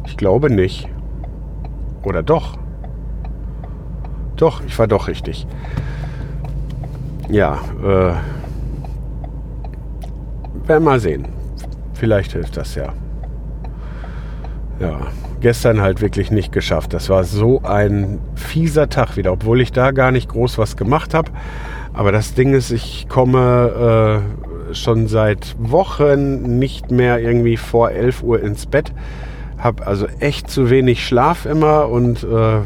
Ich 0.06 0.18
glaube 0.18 0.52
nicht. 0.52 0.88
Oder 2.04 2.22
doch? 2.22 2.60
Doch, 4.36 4.64
ich 4.64 4.78
war 4.78 4.88
doch 4.88 5.08
richtig. 5.08 5.48
Ja, 7.28 7.60
äh, 7.82 8.14
werden 10.68 10.84
mal 10.84 11.00
sehen. 11.00 11.28
Vielleicht 11.96 12.34
hilft 12.34 12.56
das 12.56 12.76
ja. 12.76 12.94
Ja, 14.80 15.08
gestern 15.42 15.82
halt 15.82 16.02
wirklich 16.02 16.30
nicht 16.30 16.52
geschafft. 16.52 16.94
Das 16.94 17.10
war 17.10 17.24
so 17.24 17.64
ein 17.64 18.20
fieser 18.36 18.90
Tag 18.90 19.18
wieder, 19.18 19.32
obwohl 19.32 19.60
ich 19.60 19.72
da 19.72 19.90
gar 19.90 20.12
nicht 20.12 20.30
groß 20.30 20.60
was 20.60 20.78
gemacht 20.78 21.16
habe. 21.16 21.32
Aber 21.94 22.12
das 22.12 22.36
Ding 22.36 22.54
ist, 22.54 22.70
ich 22.70 23.10
komme 23.10 24.22
äh, 24.22 24.47
schon 24.74 25.08
seit 25.08 25.56
Wochen 25.60 26.58
nicht 26.60 26.92
mehr 26.92 27.20
irgendwie 27.20 27.58
vor 27.58 27.92
11 27.92 28.24
Uhr 28.24 28.42
ins 28.42 28.66
Bett. 28.66 28.94
Habe 29.58 29.86
also 29.86 30.08
echt 30.20 30.50
zu 30.50 30.70
wenig 30.70 31.06
Schlaf 31.06 31.46
immer 31.46 31.90
und 31.90 32.24
äh, 32.24 32.60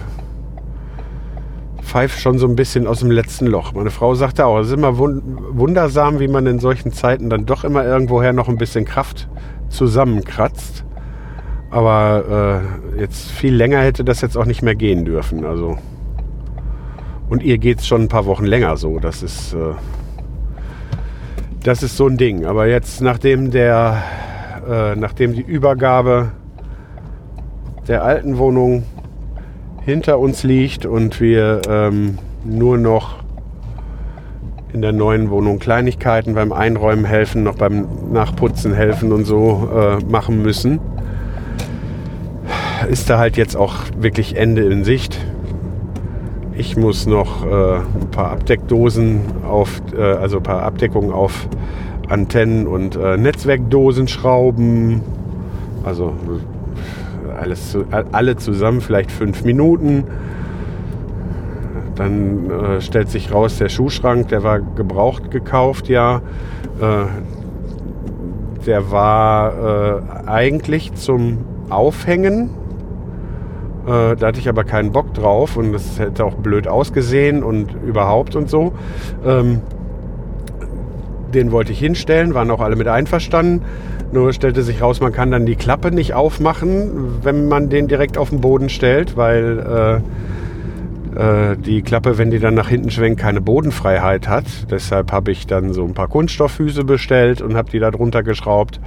pfeift 1.81 2.19
schon 2.19 2.37
so 2.37 2.47
ein 2.47 2.55
bisschen 2.55 2.87
aus 2.87 2.99
dem 2.99 3.11
letzten 3.11 3.47
Loch. 3.47 3.73
Meine 3.73 3.91
Frau 3.91 4.15
sagte 4.15 4.45
auch, 4.45 4.59
es 4.59 4.67
ist 4.67 4.73
immer 4.73 4.97
wundersam, 4.97 6.19
wie 6.19 6.27
man 6.27 6.45
in 6.47 6.59
solchen 6.59 6.91
Zeiten 6.91 7.29
dann 7.29 7.45
doch 7.45 7.63
immer 7.63 7.85
irgendwoher 7.85 8.33
noch 8.33 8.49
ein 8.49 8.57
bisschen 8.57 8.85
Kraft 8.85 9.27
zusammenkratzt. 9.69 10.85
Aber 11.69 12.61
äh, 12.97 12.99
jetzt 12.99 13.31
viel 13.31 13.55
länger 13.55 13.79
hätte 13.79 14.03
das 14.03 14.21
jetzt 14.21 14.37
auch 14.37 14.45
nicht 14.45 14.61
mehr 14.61 14.75
gehen 14.75 15.05
dürfen. 15.05 15.45
Also 15.45 15.77
und 17.31 17.43
ihr 17.43 17.57
geht 17.59 17.79
es 17.79 17.87
schon 17.87 18.01
ein 18.01 18.07
paar 18.09 18.25
Wochen 18.25 18.43
länger 18.43 18.75
so. 18.75 18.99
Das 18.99 19.23
ist, 19.23 19.53
äh, 19.53 19.73
das 21.63 21.83
ist 21.83 21.97
so 21.97 22.07
ein 22.07 22.17
Ding. 22.17 22.45
Aber 22.45 22.67
jetzt, 22.67 23.01
nachdem, 23.01 23.51
der, 23.51 24.01
äh, 24.69 24.95
nachdem 24.95 25.33
die 25.33 25.41
Übergabe 25.41 26.31
der 27.87 28.03
alten 28.03 28.37
Wohnung 28.37 28.83
hinter 29.83 30.19
uns 30.19 30.43
liegt 30.43 30.85
und 30.85 31.19
wir 31.19 31.61
ähm, 31.67 32.17
nur 32.43 32.77
noch 32.77 33.21
in 34.73 34.81
der 34.81 34.93
neuen 34.93 35.29
Wohnung 35.29 35.59
Kleinigkeiten 35.59 36.33
beim 36.33 36.53
Einräumen 36.53 37.03
helfen, 37.05 37.43
noch 37.43 37.55
beim 37.55 37.87
Nachputzen 38.11 38.73
helfen 38.73 39.11
und 39.11 39.25
so 39.25 39.69
äh, 39.75 40.03
machen 40.05 40.41
müssen, 40.41 40.79
ist 42.89 43.09
da 43.09 43.17
halt 43.17 43.37
jetzt 43.37 43.55
auch 43.55 43.75
wirklich 43.97 44.37
Ende 44.37 44.63
in 44.63 44.83
Sicht. 44.83 45.19
Ich 46.61 46.77
muss 46.77 47.07
noch 47.07 47.43
äh, 47.43 47.77
ein 47.77 48.11
paar 48.11 48.29
Abdeckdosen 48.33 49.21
auf, 49.43 49.81
äh, 49.97 49.99
also 49.99 50.37
ein 50.37 50.43
paar 50.43 50.61
Abdeckungen 50.61 51.11
auf 51.11 51.47
Antennen 52.07 52.67
und 52.67 52.95
äh, 52.95 53.17
Netzwerkdosen 53.17 54.07
schrauben. 54.07 55.01
Also 55.83 56.13
alles, 57.35 57.75
alle 58.11 58.35
zusammen 58.35 58.79
vielleicht 58.79 59.11
fünf 59.11 59.43
Minuten. 59.43 60.03
Dann 61.95 62.51
äh, 62.51 62.79
stellt 62.79 63.09
sich 63.09 63.33
raus, 63.33 63.57
der 63.57 63.69
Schuhschrank, 63.69 64.27
der 64.27 64.43
war 64.43 64.59
gebraucht 64.59 65.31
gekauft, 65.31 65.89
ja. 65.89 66.21
Äh, 66.79 67.05
der 68.67 68.91
war 68.91 69.97
äh, 70.27 70.27
eigentlich 70.27 70.93
zum 70.93 71.39
Aufhängen 71.71 72.51
äh, 73.85 74.15
da 74.15 74.27
hatte 74.27 74.39
ich 74.39 74.49
aber 74.49 74.63
keinen 74.63 74.91
Bock 74.91 75.13
drauf 75.13 75.57
und 75.57 75.73
das 75.73 75.99
hätte 75.99 76.23
auch 76.25 76.35
blöd 76.35 76.67
ausgesehen 76.67 77.43
und 77.43 77.75
überhaupt 77.85 78.35
und 78.35 78.49
so. 78.49 78.73
Ähm, 79.25 79.61
den 81.33 81.51
wollte 81.51 81.71
ich 81.71 81.79
hinstellen, 81.79 82.33
waren 82.33 82.51
auch 82.51 82.59
alle 82.59 82.75
mit 82.75 82.87
einverstanden. 82.87 83.63
Nur 84.11 84.33
stellte 84.33 84.61
sich 84.61 84.81
raus, 84.81 84.99
man 84.99 85.13
kann 85.13 85.31
dann 85.31 85.45
die 85.45 85.55
Klappe 85.55 85.91
nicht 85.91 86.13
aufmachen, 86.13 87.23
wenn 87.23 87.47
man 87.47 87.69
den 87.69 87.87
direkt 87.87 88.17
auf 88.17 88.29
den 88.29 88.41
Boden 88.41 88.67
stellt, 88.67 89.15
weil 89.15 90.01
äh, 91.15 91.51
äh, 91.51 91.57
die 91.57 91.81
Klappe, 91.81 92.17
wenn 92.17 92.29
die 92.29 92.39
dann 92.39 92.53
nach 92.53 92.67
hinten 92.67 92.91
schwenkt, 92.91 93.19
keine 93.19 93.41
Bodenfreiheit 93.41 94.27
hat. 94.27 94.45
Deshalb 94.69 95.11
habe 95.11 95.31
ich 95.31 95.47
dann 95.47 95.73
so 95.73 95.85
ein 95.85 95.93
paar 95.93 96.09
Kunststofffüße 96.09 96.83
bestellt 96.83 97.41
und 97.41 97.55
habe 97.55 97.69
die 97.71 97.79
da 97.79 97.89
drunter 97.89 98.21
geschraubt. 98.21 98.79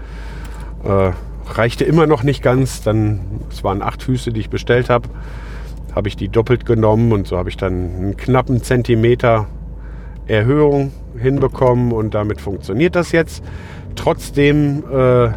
Äh, 0.85 1.11
reichte 1.47 1.85
immer 1.85 2.07
noch 2.07 2.23
nicht 2.23 2.43
ganz. 2.43 2.83
Dann, 2.83 3.21
es 3.51 3.65
waren 3.65 3.83
acht 3.83 4.03
Füße, 4.03 4.33
die 4.33 4.41
ich 4.41 4.51
bestellt 4.51 4.91
habe, 4.91 5.09
habe 5.95 6.09
ich 6.09 6.17
die 6.17 6.29
doppelt 6.29 6.67
genommen 6.67 7.13
und 7.13 7.27
so 7.27 7.37
habe 7.37 7.49
ich 7.49 7.57
dann 7.57 7.73
einen 7.73 8.17
knappen 8.17 8.63
Zentimeter 8.63 9.47
Erhöhung 10.27 10.93
hinbekommen 11.19 11.93
und 11.93 12.15
damit 12.15 12.41
funktioniert 12.41 12.97
das 12.97 13.13
jetzt. 13.13 13.45
Trotzdem 13.95 14.83
äh, 14.91 15.29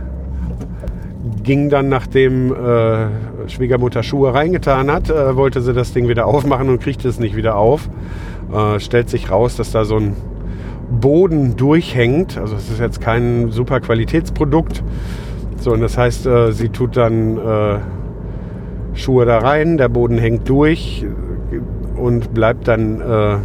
ging 1.43 1.69
dann, 1.69 1.89
nachdem 1.89 2.53
äh, 2.53 3.49
Schwiegermutter 3.49 4.03
Schuhe 4.03 4.33
reingetan 4.33 4.91
hat, 4.91 5.09
äh, 5.09 5.35
wollte 5.35 5.61
sie 5.61 5.73
das 5.73 5.93
Ding 5.93 6.07
wieder 6.07 6.25
aufmachen 6.25 6.69
und 6.69 6.81
kriegte 6.81 7.07
es 7.07 7.19
nicht 7.19 7.35
wieder 7.35 7.55
auf. 7.55 7.89
Äh, 8.53 8.79
stellt 8.79 9.09
sich 9.09 9.29
raus, 9.29 9.55
dass 9.57 9.71
da 9.71 9.85
so 9.85 9.97
ein 9.97 10.15
Boden 10.89 11.55
durchhängt. 11.57 12.37
Also 12.37 12.55
es 12.55 12.69
ist 12.69 12.79
jetzt 12.79 13.01
kein 13.01 13.51
super 13.51 13.79
Qualitätsprodukt. 13.79 14.83
So, 15.59 15.71
und 15.71 15.81
das 15.81 15.97
heißt, 15.97 16.25
äh, 16.27 16.51
sie 16.51 16.69
tut 16.69 16.97
dann 16.97 17.37
äh, 17.37 17.79
Schuhe 18.93 19.25
da 19.25 19.39
rein, 19.39 19.77
der 19.77 19.89
Boden 19.89 20.17
hängt 20.17 20.47
durch 20.49 21.05
und 21.95 22.33
bleibt 22.33 22.67
dann 22.67 23.01
äh, 23.01 23.37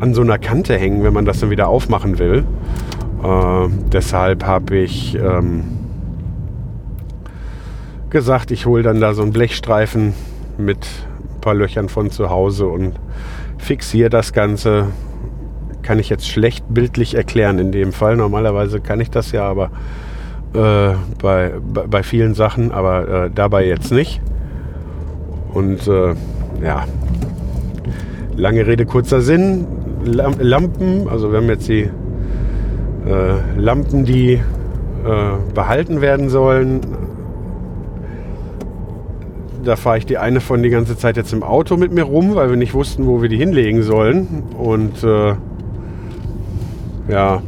an 0.00 0.14
so 0.14 0.22
einer 0.22 0.38
Kante 0.38 0.76
hängen, 0.76 1.02
wenn 1.02 1.12
man 1.12 1.24
das 1.24 1.40
dann 1.40 1.50
wieder 1.50 1.68
aufmachen 1.68 2.18
will. 2.18 2.44
Äh, 3.22 3.68
deshalb 3.92 4.44
habe 4.44 4.76
ich 4.76 5.16
ähm, 5.16 5.64
gesagt, 8.10 8.50
ich 8.50 8.66
hole 8.66 8.82
dann 8.82 9.00
da 9.00 9.14
so 9.14 9.22
einen 9.22 9.32
Blechstreifen 9.32 10.14
mit 10.56 10.86
ein 11.36 11.40
paar 11.40 11.54
Löchern 11.54 11.88
von 11.88 12.10
zu 12.10 12.30
Hause 12.30 12.66
und 12.66 12.92
fixiere 13.58 14.10
das 14.10 14.32
Ganze. 14.32 14.88
kann 15.82 15.98
ich 15.98 16.08
jetzt 16.08 16.28
schlecht 16.28 16.64
bildlich 16.68 17.14
erklären 17.14 17.58
in 17.58 17.72
dem 17.72 17.92
Fall. 17.92 18.16
Normalerweise 18.16 18.80
kann 18.80 19.00
ich 19.00 19.10
das 19.10 19.32
ja, 19.32 19.48
aber 19.48 19.70
äh, 20.54 20.94
bei, 21.20 21.52
bei, 21.88 22.02
vielen 22.02 22.34
Sachen, 22.34 22.72
aber 22.72 23.24
äh, 23.26 23.30
dabei 23.34 23.66
jetzt 23.66 23.90
nicht. 23.92 24.20
Und 25.52 25.86
äh, 25.86 26.14
ja, 26.62 26.84
lange 28.36 28.66
Rede, 28.66 28.86
kurzer 28.86 29.20
Sinn. 29.20 29.66
Lam- 30.04 30.38
Lampen, 30.38 31.08
also 31.08 31.30
wir 31.30 31.38
haben 31.38 31.48
jetzt 31.48 31.68
die 31.68 31.82
äh, 31.82 31.90
Lampen, 33.56 34.04
die 34.04 34.34
äh, 34.34 34.40
behalten 35.54 36.00
werden 36.00 36.28
sollen. 36.28 36.80
Da 39.64 39.76
fahre 39.76 39.98
ich 39.98 40.06
die 40.06 40.18
eine 40.18 40.40
von 40.40 40.62
die 40.62 40.68
ganze 40.68 40.96
Zeit 40.96 41.16
jetzt 41.16 41.32
im 41.32 41.42
Auto 41.42 41.76
mit 41.78 41.90
mir 41.90 42.02
rum, 42.02 42.34
weil 42.34 42.50
wir 42.50 42.56
nicht 42.56 42.74
wussten, 42.74 43.06
wo 43.06 43.22
wir 43.22 43.30
die 43.30 43.38
hinlegen 43.38 43.82
sollen. 43.82 44.42
Und 44.58 45.02
ja. 47.08 47.42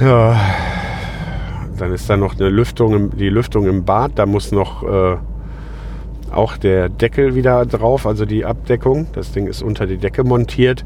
Ja. 0.00 0.40
Dann 1.76 1.92
ist 1.92 2.08
da 2.08 2.16
noch 2.16 2.38
eine 2.38 2.48
Lüftung, 2.48 3.16
die 3.16 3.28
Lüftung 3.28 3.66
im 3.66 3.84
Bad. 3.84 4.12
Da 4.14 4.26
muss 4.26 4.52
noch 4.52 4.82
äh, 4.82 5.16
auch 6.32 6.56
der 6.56 6.88
Deckel 6.88 7.34
wieder 7.34 7.66
drauf, 7.66 8.06
also 8.06 8.24
die 8.24 8.44
Abdeckung. 8.44 9.06
Das 9.12 9.32
Ding 9.32 9.46
ist 9.46 9.62
unter 9.62 9.86
die 9.86 9.96
Decke 9.96 10.24
montiert. 10.24 10.84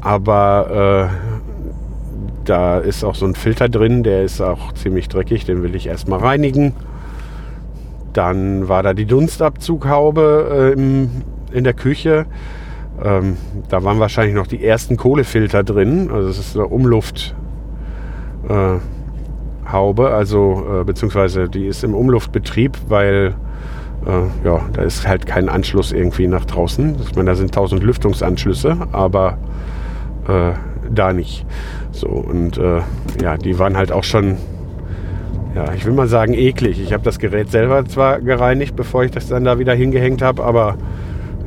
Aber 0.00 1.10
äh, 1.10 2.44
da 2.44 2.78
ist 2.78 3.04
auch 3.04 3.14
so 3.14 3.26
ein 3.26 3.34
Filter 3.34 3.68
drin, 3.68 4.02
der 4.02 4.24
ist 4.24 4.40
auch 4.40 4.72
ziemlich 4.72 5.08
dreckig, 5.08 5.46
den 5.46 5.62
will 5.62 5.74
ich 5.74 5.86
erstmal 5.86 6.20
reinigen. 6.20 6.74
Dann 8.12 8.68
war 8.68 8.82
da 8.82 8.92
die 8.94 9.06
Dunstabzughaube 9.06 10.74
äh, 10.76 10.78
im, 10.78 11.10
in 11.52 11.64
der 11.64 11.72
Küche. 11.72 12.26
Ähm, 13.02 13.38
da 13.68 13.82
waren 13.82 13.98
wahrscheinlich 13.98 14.34
noch 14.34 14.46
die 14.46 14.64
ersten 14.64 14.96
Kohlefilter 14.96 15.64
drin. 15.64 16.10
Also 16.12 16.28
es 16.28 16.38
ist 16.38 16.56
eine 16.56 16.66
Umlufthaube, 16.66 17.43
äh, 18.48 19.70
Haube, 19.70 20.10
also 20.10 20.80
äh, 20.80 20.84
beziehungsweise 20.84 21.48
die 21.48 21.66
ist 21.66 21.84
im 21.84 21.94
Umluftbetrieb, 21.94 22.76
weil 22.88 23.34
äh, 24.06 24.46
ja, 24.46 24.60
da 24.72 24.82
ist 24.82 25.08
halt 25.08 25.26
kein 25.26 25.48
Anschluss 25.48 25.92
irgendwie 25.92 26.26
nach 26.26 26.44
draußen. 26.44 26.96
Ich 27.02 27.16
meine, 27.16 27.30
da 27.30 27.34
sind 27.34 27.54
tausend 27.54 27.82
Lüftungsanschlüsse, 27.82 28.76
aber 28.92 29.38
äh, 30.28 30.52
da 30.92 31.12
nicht. 31.12 31.46
So 31.92 32.08
und 32.08 32.58
äh, 32.58 32.80
ja, 33.22 33.36
die 33.36 33.58
waren 33.58 33.76
halt 33.76 33.92
auch 33.92 34.04
schon 34.04 34.36
ja, 35.54 35.72
ich 35.72 35.86
will 35.86 35.92
mal 35.92 36.08
sagen, 36.08 36.34
eklig. 36.34 36.80
Ich 36.80 36.92
habe 36.92 37.04
das 37.04 37.20
Gerät 37.20 37.50
selber 37.50 37.84
zwar 37.84 38.20
gereinigt, 38.20 38.74
bevor 38.74 39.04
ich 39.04 39.12
das 39.12 39.28
dann 39.28 39.44
da 39.44 39.58
wieder 39.58 39.72
hingehängt 39.72 40.20
habe, 40.20 40.42
aber 40.42 40.76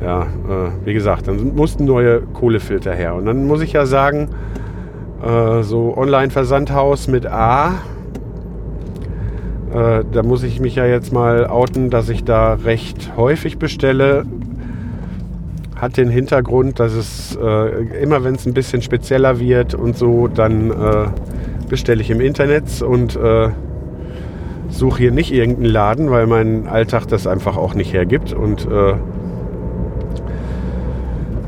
ja, 0.02 0.22
äh, 0.22 0.86
wie 0.86 0.94
gesagt, 0.94 1.28
dann 1.28 1.54
mussten 1.54 1.84
neue 1.84 2.20
Kohlefilter 2.20 2.94
her. 2.94 3.14
Und 3.14 3.26
dann 3.26 3.46
muss 3.46 3.60
ich 3.60 3.72
ja 3.72 3.84
sagen, 3.84 4.30
äh, 5.22 5.62
so 5.62 5.96
Online-Versandhaus 5.96 7.08
mit 7.08 7.26
A, 7.26 7.80
äh, 9.72 10.04
da 10.10 10.22
muss 10.22 10.42
ich 10.42 10.60
mich 10.60 10.76
ja 10.76 10.86
jetzt 10.86 11.12
mal 11.12 11.46
outen, 11.46 11.90
dass 11.90 12.08
ich 12.08 12.24
da 12.24 12.54
recht 12.54 13.12
häufig 13.16 13.58
bestelle. 13.58 14.24
Hat 15.76 15.96
den 15.96 16.08
Hintergrund, 16.08 16.80
dass 16.80 16.92
es 16.92 17.38
äh, 17.40 18.02
immer, 18.02 18.24
wenn 18.24 18.34
es 18.34 18.46
ein 18.46 18.54
bisschen 18.54 18.82
spezieller 18.82 19.38
wird 19.38 19.74
und 19.74 19.96
so, 19.96 20.26
dann 20.26 20.70
äh, 20.70 21.08
bestelle 21.68 22.00
ich 22.00 22.10
im 22.10 22.20
Internet 22.20 22.82
und 22.82 23.14
äh, 23.16 23.50
suche 24.70 24.98
hier 24.98 25.12
nicht 25.12 25.32
irgendeinen 25.32 25.70
Laden, 25.70 26.10
weil 26.10 26.26
mein 26.26 26.66
Alltag 26.66 27.06
das 27.06 27.26
einfach 27.26 27.56
auch 27.56 27.74
nicht 27.74 27.92
hergibt. 27.92 28.32
Und 28.32 28.66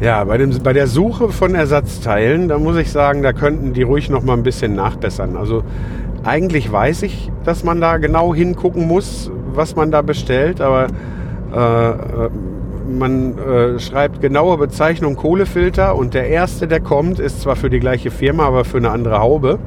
ja, 0.01 0.25
bei, 0.25 0.39
dem, 0.39 0.51
bei 0.63 0.73
der 0.73 0.87
Suche 0.87 1.29
von 1.29 1.55
Ersatzteilen, 1.55 2.49
da 2.49 2.59
muss 2.59 2.77
ich 2.77 2.91
sagen, 2.91 3.23
da 3.23 3.33
könnten 3.33 3.73
die 3.73 3.83
ruhig 3.83 4.09
noch 4.09 4.23
mal 4.23 4.35
ein 4.35 4.43
bisschen 4.43 4.75
nachbessern. 4.75 5.37
Also 5.37 5.63
eigentlich 6.25 6.71
weiß 6.71 7.03
ich, 7.03 7.31
dass 7.45 7.65
man 7.65 7.81
da 7.81 7.99
genau 7.99 8.35
hingucken 8.35 8.87
muss, 8.87 9.31
was 9.53 9.77
man 9.77 9.91
da 9.91 10.03
bestellt, 10.03 10.61
aber 10.61 10.87
äh, 11.53 12.29
man 12.91 13.39
äh, 13.39 13.79
schreibt 13.79 14.21
genaue 14.21 14.57
Bezeichnung 14.59 15.17
Kohlefilter 15.17 15.95
und 15.97 16.15
der 16.15 16.29
erste, 16.29 16.67
der 16.67 16.81
kommt, 16.81 17.19
ist 17.19 17.43
zwar 17.43 17.57
für 17.57 17.71
die 17.71 17.81
gleiche 17.81 18.11
Firma, 18.11 18.45
aber 18.45 18.65
für 18.65 18.79
eine 18.79 18.91
andere 18.91 19.21
Haube. 19.21 19.59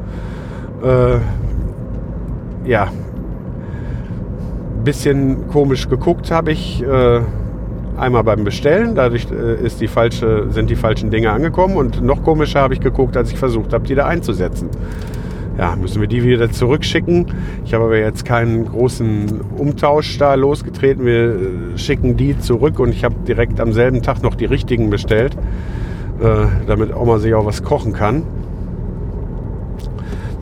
Äh, 0.83 1.17
ja, 2.69 2.89
bisschen 4.83 5.47
komisch 5.47 5.87
geguckt 5.89 6.31
habe 6.31 6.51
ich 6.51 6.83
äh, 6.83 7.21
einmal 7.97 8.23
beim 8.23 8.43
Bestellen. 8.43 8.95
Dadurch 8.95 9.27
äh, 9.31 9.65
ist 9.65 9.81
die 9.81 9.87
falsche, 9.87 10.47
sind 10.49 10.69
die 10.69 10.75
falschen 10.75 11.11
Dinge 11.11 11.31
angekommen. 11.31 11.77
Und 11.77 12.01
noch 12.01 12.23
komischer 12.23 12.61
habe 12.61 12.73
ich 12.73 12.79
geguckt, 12.79 13.17
als 13.17 13.31
ich 13.31 13.37
versucht 13.37 13.73
habe, 13.73 13.85
die 13.85 13.95
da 13.95 14.05
einzusetzen. 14.05 14.69
Ja, 15.57 15.75
müssen 15.75 16.01
wir 16.01 16.07
die 16.07 16.23
wieder 16.23 16.49
zurückschicken. 16.49 17.27
Ich 17.63 17.75
habe 17.75 17.85
aber 17.85 17.97
jetzt 17.97 18.25
keinen 18.25 18.65
großen 18.65 19.41
Umtausch 19.57 20.17
da 20.17 20.33
losgetreten. 20.33 21.05
Wir 21.05 21.35
äh, 21.35 21.77
schicken 21.77 22.17
die 22.17 22.37
zurück 22.39 22.79
und 22.79 22.89
ich 22.89 23.03
habe 23.03 23.15
direkt 23.27 23.59
am 23.59 23.71
selben 23.71 24.01
Tag 24.01 24.23
noch 24.23 24.35
die 24.35 24.45
richtigen 24.45 24.89
bestellt, 24.89 25.35
äh, 26.21 26.47
damit 26.65 26.95
Oma 26.95 27.19
sich 27.19 27.35
auch 27.35 27.45
was 27.45 27.63
kochen 27.63 27.93
kann. 27.93 28.23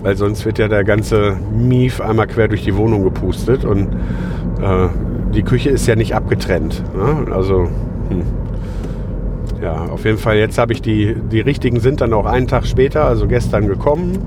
Weil 0.02 0.16
sonst 0.16 0.46
wird 0.46 0.58
ja 0.58 0.68
der 0.68 0.84
ganze 0.84 1.36
Mief 1.54 2.02
einmal 2.02 2.28
quer 2.28 2.48
durch 2.48 2.64
die 2.64 2.76
Wohnung 2.76 3.04
gepustet 3.04 3.66
und 3.66 3.90
die 5.34 5.44
Küche 5.44 5.70
ist 5.70 5.88
ja 5.88 5.96
nicht 5.96 6.16
abgetrennt. 6.16 6.84
Ne? 6.96 7.32
Also, 7.34 7.68
hm. 8.10 8.24
ja, 9.62 9.86
auf 9.86 10.06
jeden 10.06 10.18
Fall, 10.18 10.38
jetzt 10.38 10.58
habe 10.58 10.74
ich 10.74 10.82
die, 10.82 11.16
die 11.32 11.40
richtigen 11.40 11.80
sind 11.80 12.02
dann 12.02 12.14
auch 12.14 12.26
einen 12.26 12.48
Tag 12.48 12.66
später, 12.66 13.06
also 13.06 13.28
gestern 13.28 13.68
gekommen. 13.68 14.20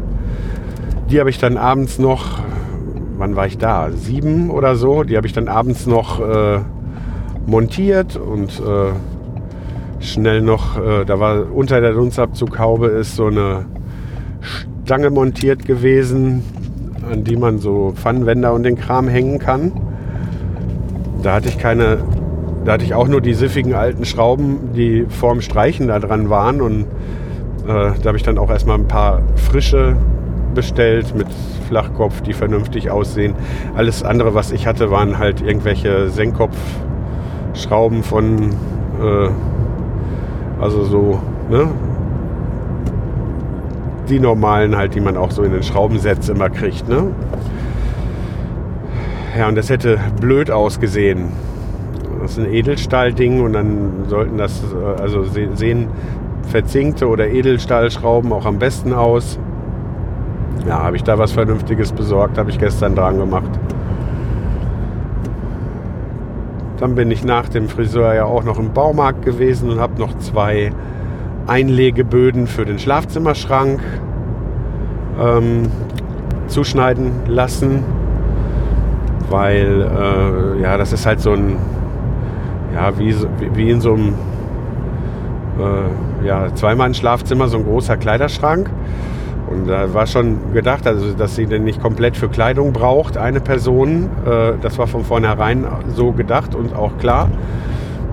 Die 1.10 1.20
habe 1.20 1.30
ich 1.30 1.38
dann 1.38 1.56
abends 1.56 1.98
noch, 1.98 2.40
wann 3.18 3.36
war 3.36 3.46
ich 3.46 3.58
da? 3.58 3.90
Sieben 3.92 4.50
oder 4.50 4.76
so. 4.76 5.02
Die 5.02 5.16
habe 5.16 5.26
ich 5.26 5.32
dann 5.32 5.48
abends 5.48 5.86
noch 5.86 6.20
äh, 6.20 6.60
montiert 7.46 8.16
und 8.16 8.60
äh, 8.60 10.02
schnell 10.02 10.40
noch, 10.40 10.78
äh, 10.78 11.04
da 11.04 11.20
war 11.20 11.52
unter 11.52 11.80
der 11.80 11.92
Dunstabzughaube 11.92 12.86
ist 12.88 13.16
so 13.16 13.26
eine 13.26 13.66
Stange 14.84 15.10
montiert 15.10 15.64
gewesen, 15.64 16.42
an 17.10 17.24
die 17.24 17.36
man 17.36 17.58
so 17.58 17.92
Pfannenwender 17.94 18.52
und 18.52 18.62
den 18.62 18.76
Kram 18.76 19.08
hängen 19.08 19.38
kann. 19.38 19.72
Da 21.24 21.32
hatte 21.32 21.48
ich 21.48 21.56
keine, 21.56 22.04
da 22.66 22.72
hatte 22.72 22.84
ich 22.84 22.92
auch 22.92 23.08
nur 23.08 23.22
die 23.22 23.32
siffigen 23.32 23.72
alten 23.72 24.04
Schrauben, 24.04 24.74
die 24.74 25.06
vorm 25.08 25.40
Streichen 25.40 25.88
da 25.88 25.98
dran 25.98 26.28
waren 26.28 26.60
und 26.60 26.82
äh, 27.66 27.66
da 27.66 28.04
habe 28.04 28.18
ich 28.18 28.22
dann 28.22 28.36
auch 28.36 28.50
erstmal 28.50 28.76
ein 28.78 28.86
paar 28.86 29.22
frische 29.36 29.96
bestellt 30.54 31.14
mit 31.16 31.26
Flachkopf, 31.66 32.20
die 32.20 32.34
vernünftig 32.34 32.90
aussehen. 32.90 33.34
Alles 33.74 34.02
andere, 34.02 34.34
was 34.34 34.52
ich 34.52 34.66
hatte, 34.66 34.90
waren 34.90 35.18
halt 35.18 35.40
irgendwelche 35.40 36.10
Senkkopfschrauben 36.10 38.02
von, 38.02 38.50
äh, 39.00 39.30
also 40.60 40.84
so, 40.84 41.20
ne? 41.50 41.68
Die 44.10 44.20
normalen 44.20 44.76
halt, 44.76 44.94
die 44.94 45.00
man 45.00 45.16
auch 45.16 45.30
so 45.30 45.42
in 45.42 45.52
den 45.52 45.62
Schraubensets 45.62 46.28
immer 46.28 46.50
kriegt, 46.50 46.86
ne? 46.86 47.12
Ja, 49.36 49.48
und 49.48 49.56
das 49.56 49.68
hätte 49.68 49.98
blöd 50.20 50.50
ausgesehen. 50.50 51.30
Das 52.22 52.32
ist 52.32 52.38
ein 52.38 52.52
Edelstahlding 52.52 53.40
und 53.42 53.54
dann 53.54 54.04
sollten 54.06 54.38
das, 54.38 54.62
äh, 54.62 55.02
also 55.02 55.24
sehen 55.24 55.88
verzinkte 56.48 57.08
oder 57.08 57.26
Edelstahlschrauben 57.26 58.32
auch 58.32 58.46
am 58.46 58.58
besten 58.58 58.92
aus. 58.92 59.40
Ja, 60.68 60.84
habe 60.84 60.96
ich 60.96 61.02
da 61.02 61.18
was 61.18 61.32
Vernünftiges 61.32 61.90
besorgt, 61.92 62.38
habe 62.38 62.50
ich 62.50 62.58
gestern 62.58 62.94
dran 62.94 63.18
gemacht. 63.18 63.50
Dann 66.78 66.94
bin 66.94 67.10
ich 67.10 67.24
nach 67.24 67.48
dem 67.48 67.68
Friseur 67.68 68.14
ja 68.14 68.24
auch 68.26 68.44
noch 68.44 68.58
im 68.58 68.72
Baumarkt 68.72 69.24
gewesen 69.24 69.68
und 69.68 69.80
habe 69.80 69.98
noch 69.98 70.16
zwei 70.18 70.70
Einlegeböden 71.46 72.46
für 72.46 72.64
den 72.64 72.78
Schlafzimmerschrank 72.78 73.80
ähm, 75.20 75.70
zuschneiden 76.46 77.10
lassen 77.26 77.82
weil 79.30 79.82
äh, 79.82 80.62
ja, 80.62 80.76
das 80.76 80.92
ist 80.92 81.06
halt 81.06 81.20
so 81.20 81.32
ein, 81.32 81.56
ja, 82.74 82.98
wie, 82.98 83.14
wie 83.54 83.70
in 83.70 83.80
so 83.80 83.94
einem 83.94 84.14
äh, 85.58 86.26
ja, 86.26 86.54
Zweimann-Schlafzimmer, 86.54 87.48
so 87.48 87.58
ein 87.58 87.64
großer 87.64 87.96
Kleiderschrank. 87.96 88.70
Und 89.50 89.68
da 89.68 89.92
war 89.92 90.06
schon 90.06 90.52
gedacht, 90.52 90.86
also 90.86 91.12
dass 91.12 91.36
sie 91.36 91.46
den 91.46 91.64
nicht 91.64 91.80
komplett 91.80 92.16
für 92.16 92.28
Kleidung 92.28 92.72
braucht, 92.72 93.16
eine 93.16 93.40
Person. 93.40 94.08
Äh, 94.26 94.54
das 94.60 94.78
war 94.78 94.86
von 94.86 95.04
vornherein 95.04 95.66
so 95.88 96.12
gedacht 96.12 96.54
und 96.54 96.74
auch 96.74 96.96
klar. 96.98 97.28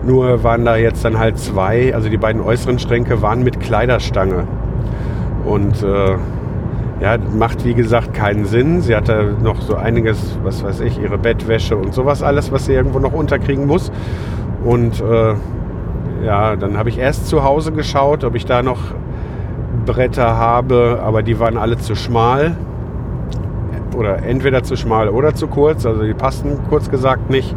Nur 0.06 0.44
waren 0.44 0.66
da 0.66 0.78
jetzt 0.78 1.06
dann 1.06 1.20
halt 1.20 1.38
zwei, 1.38 1.94
also 1.94 2.10
die 2.10 2.18
beiden 2.18 2.42
äußeren 2.42 2.80
Schränke 2.80 3.22
waren 3.22 3.44
mit 3.44 3.60
Kleiderstange. 3.60 4.48
Und 5.46 5.84
äh, 5.84 6.18
ja, 7.02 7.18
macht 7.18 7.66
wie 7.66 7.74
gesagt 7.74 8.14
keinen 8.14 8.46
Sinn. 8.46 8.82
Sie 8.82 8.96
hatte 8.96 9.36
noch 9.44 9.62
so 9.62 9.76
einiges, 9.76 10.38
was 10.44 10.64
weiß 10.64 10.82
ich, 10.82 11.02
ihre 11.02 11.18
Bettwäsche 11.18 11.76
und 11.76 11.94
sowas 11.94 12.22
alles, 12.22 12.52
was 12.52 12.66
sie 12.66 12.74
irgendwo 12.74 13.00
noch 13.00 13.14
unterkriegen 13.14 13.66
muss. 13.66 13.92
Und 14.64 15.02
äh, 15.02 15.34
ja, 16.24 16.56
dann 16.56 16.78
habe 16.78 16.90
ich 16.90 17.00
erst 17.00 17.28
zu 17.28 17.44
Hause 17.44 17.72
geschaut, 17.72 18.24
ob 18.24 18.36
ich 18.36 18.46
da 18.46 18.62
noch 18.62 18.80
Bretter 19.86 20.38
habe, 20.38 21.00
aber 21.04 21.24
die 21.24 21.40
waren 21.40 21.58
alle 21.58 21.78
zu 21.78 21.96
schmal. 21.96 22.56
Oder 23.98 24.24
entweder 24.24 24.64
zu 24.64 24.76
schmal 24.76 25.10
oder 25.10 25.34
zu 25.34 25.48
kurz. 25.48 25.86
Also 25.86 26.04
die 26.04 26.14
passten 26.14 26.60
kurz 26.70 26.90
gesagt 26.90 27.30
nicht. 27.30 27.56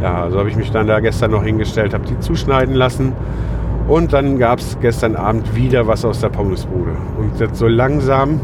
Ja, 0.00 0.22
also 0.22 0.38
habe 0.38 0.48
ich 0.48 0.56
mich 0.56 0.70
dann 0.70 0.86
da 0.86 1.00
gestern 1.00 1.30
noch 1.30 1.44
hingestellt, 1.44 1.94
habe 1.94 2.06
die 2.06 2.18
zuschneiden 2.18 2.74
lassen. 2.74 3.12
Und 3.86 4.12
dann 4.12 4.38
gab 4.38 4.60
es 4.60 4.78
gestern 4.80 5.14
Abend 5.14 5.54
wieder 5.54 5.86
was 5.86 6.04
aus 6.04 6.20
der 6.20 6.30
Pommesbude. 6.30 6.92
Und 7.18 7.38
jetzt 7.38 7.56
so 7.56 7.68
langsam, 7.68 8.40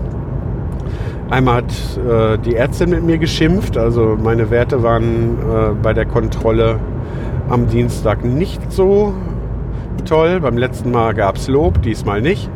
einmal 1.30 1.56
hat 1.56 1.72
äh, 1.98 2.38
die 2.38 2.56
Ärztin 2.56 2.90
mit 2.90 3.04
mir 3.04 3.18
geschimpft. 3.18 3.76
Also 3.76 4.16
meine 4.22 4.50
Werte 4.50 4.82
waren 4.82 5.38
äh, 5.38 5.74
bei 5.82 5.92
der 5.92 6.06
Kontrolle 6.06 6.78
am 7.48 7.66
Dienstag 7.68 8.24
nicht 8.24 8.72
so 8.72 9.14
toll. 10.04 10.40
Beim 10.40 10.56
letzten 10.56 10.90
Mal 10.90 11.14
gab 11.14 11.36
es 11.36 11.48
Lob, 11.48 11.82
diesmal 11.82 12.20
nicht. 12.20 12.50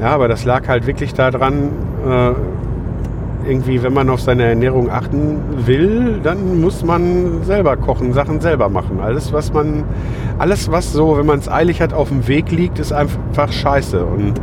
Ja, 0.00 0.10
aber 0.10 0.28
das 0.28 0.44
lag 0.44 0.68
halt 0.68 0.86
wirklich 0.86 1.12
daran, 1.14 1.70
äh, 2.06 2.32
irgendwie, 3.48 3.82
wenn 3.82 3.92
man 3.94 4.10
auf 4.10 4.20
seine 4.20 4.44
Ernährung 4.44 4.90
achten 4.90 5.40
will, 5.66 6.20
dann 6.22 6.60
muss 6.60 6.84
man 6.84 7.42
selber 7.44 7.76
kochen, 7.76 8.12
Sachen 8.12 8.40
selber 8.40 8.68
machen. 8.68 9.00
Alles, 9.00 9.32
was 9.32 9.52
man, 9.52 9.84
alles, 10.38 10.70
was 10.70 10.92
so, 10.92 11.16
wenn 11.16 11.26
man 11.26 11.38
es 11.38 11.48
eilig 11.48 11.80
hat, 11.80 11.92
auf 11.92 12.08
dem 12.08 12.28
Weg 12.28 12.50
liegt, 12.50 12.78
ist 12.78 12.92
einfach 12.92 13.50
scheiße. 13.50 14.04
Und 14.04 14.34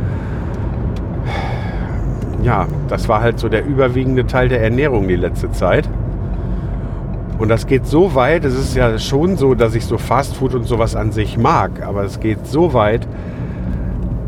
ja, 2.46 2.68
das 2.86 3.08
war 3.08 3.22
halt 3.22 3.40
so 3.40 3.48
der 3.48 3.66
überwiegende 3.66 4.24
Teil 4.24 4.48
der 4.48 4.62
Ernährung 4.62 5.08
die 5.08 5.16
letzte 5.16 5.50
Zeit. 5.50 5.88
Und 7.38 7.48
das 7.48 7.66
geht 7.66 7.86
so 7.86 8.14
weit, 8.14 8.44
es 8.44 8.54
ist 8.54 8.76
ja 8.76 8.98
schon 8.98 9.36
so, 9.36 9.54
dass 9.54 9.74
ich 9.74 9.84
so 9.84 9.98
Fastfood 9.98 10.54
und 10.54 10.62
sowas 10.62 10.94
an 10.94 11.10
sich 11.10 11.36
mag, 11.36 11.84
aber 11.84 12.04
es 12.04 12.20
geht 12.20 12.46
so 12.46 12.72
weit, 12.72 13.06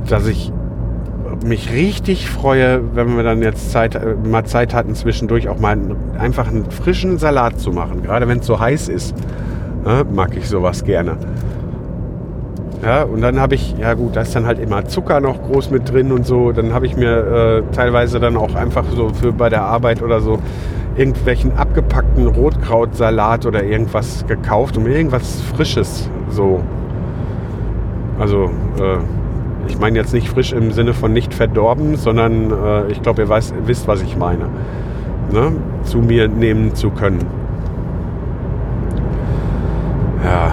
dass 0.09 0.27
ich 0.27 0.53
mich 1.45 1.73
richtig 1.73 2.29
freue, 2.29 2.83
wenn 2.95 3.17
wir 3.17 3.23
dann 3.23 3.41
jetzt 3.41 3.71
Zeit, 3.71 3.95
äh, 3.95 4.17
mal 4.29 4.45
Zeit 4.45 4.75
hatten, 4.75 4.97
zwischendurch 4.97 5.49
auch 5.49 5.61
mal 5.61 5.79
einfach 6.19 6.49
einen 6.49 6.69
frischen 6.73 7.19
Salat 7.19 7.61
zu 7.61 7.71
machen. 7.71 8.03
Gerade 8.03 8.27
wenn 8.27 8.41
es 8.41 8.47
so 8.47 8.59
heiß 8.59 8.89
ist, 8.89 9.15
ja, 9.87 10.03
mag 10.13 10.37
ich 10.37 10.49
sowas 10.49 10.83
gerne. 10.83 11.17
Ja, 12.83 13.03
und 13.03 13.21
dann 13.23 13.41
habe 13.41 13.57
ich, 13.57 13.75
ja 13.77 13.95
gut, 13.95 14.15
da 14.15 14.21
ist 14.21 14.37
dann 14.37 14.47
halt 14.47 14.61
immer 14.61 14.85
Zucker 14.87 15.21
noch 15.21 15.43
groß 15.43 15.71
mit 15.71 15.91
drin 15.91 16.13
und 16.13 16.25
so. 16.25 16.53
Dann 16.53 16.73
habe 16.73 16.87
ich 16.87 16.97
mir 16.97 17.63
äh, 17.69 17.75
teilweise 17.75 18.21
dann 18.21 18.37
auch 18.37 18.55
einfach 18.55 18.85
so 18.95 19.09
für 19.09 19.33
bei 19.33 19.49
der 19.49 19.63
Arbeit 19.63 20.01
oder 20.01 20.21
so 20.21 20.39
irgendwelchen 20.97 21.57
abgepackten 21.57 22.27
Rotkrautsalat 22.27 23.47
oder 23.47 23.65
irgendwas 23.65 24.25
gekauft, 24.27 24.77
um 24.77 24.87
irgendwas 24.87 25.41
Frisches 25.41 26.09
so. 26.31 26.61
Also, 28.19 28.45
äh, 28.81 28.99
ich 29.69 29.79
meine 29.79 29.99
jetzt 29.99 30.13
nicht 30.13 30.29
frisch 30.29 30.53
im 30.53 30.73
Sinne 30.73 30.95
von 30.95 31.13
nicht 31.13 31.35
verdorben, 31.35 31.97
sondern 31.97 32.51
äh, 32.51 32.91
ich 32.91 33.03
glaube, 33.03 33.23
ihr 33.23 33.29
weiß, 33.29 33.55
wisst, 33.67 33.87
was 33.87 34.03
ich 34.03 34.17
meine. 34.17 34.49
Ne? 35.33 35.53
Zu 35.83 35.99
mir 35.99 36.29
nehmen 36.29 36.75
zu 36.75 36.91
können. 36.91 37.25
Ja. 40.25 40.53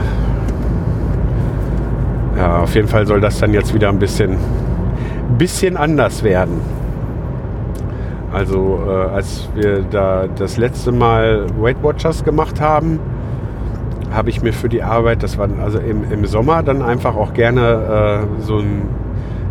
Ja, 2.37 2.59
auf 2.59 2.75
jeden 2.75 2.87
Fall 2.87 3.07
soll 3.07 3.21
das 3.21 3.39
dann 3.39 3.53
jetzt 3.53 3.73
wieder 3.73 3.89
ein 3.89 3.99
bisschen, 3.99 4.37
bisschen 5.37 5.77
anders 5.77 6.23
werden. 6.23 6.59
Also 8.33 8.79
äh, 8.85 9.15
als 9.15 9.47
wir 9.55 9.83
da 9.83 10.25
das 10.27 10.57
letzte 10.57 10.91
Mal 10.91 11.45
Weight 11.57 11.81
Watchers 11.81 12.25
gemacht 12.25 12.59
haben, 12.59 12.99
habe 14.11 14.29
ich 14.29 14.41
mir 14.41 14.51
für 14.51 14.67
die 14.67 14.83
Arbeit, 14.83 15.23
das 15.23 15.37
war 15.37 15.47
also 15.63 15.79
im, 15.79 16.11
im 16.11 16.25
Sommer, 16.25 16.61
dann 16.61 16.81
einfach 16.81 17.15
auch 17.15 17.33
gerne 17.33 18.25
äh, 18.41 18.41
so 18.41 18.59
ein 18.59 18.83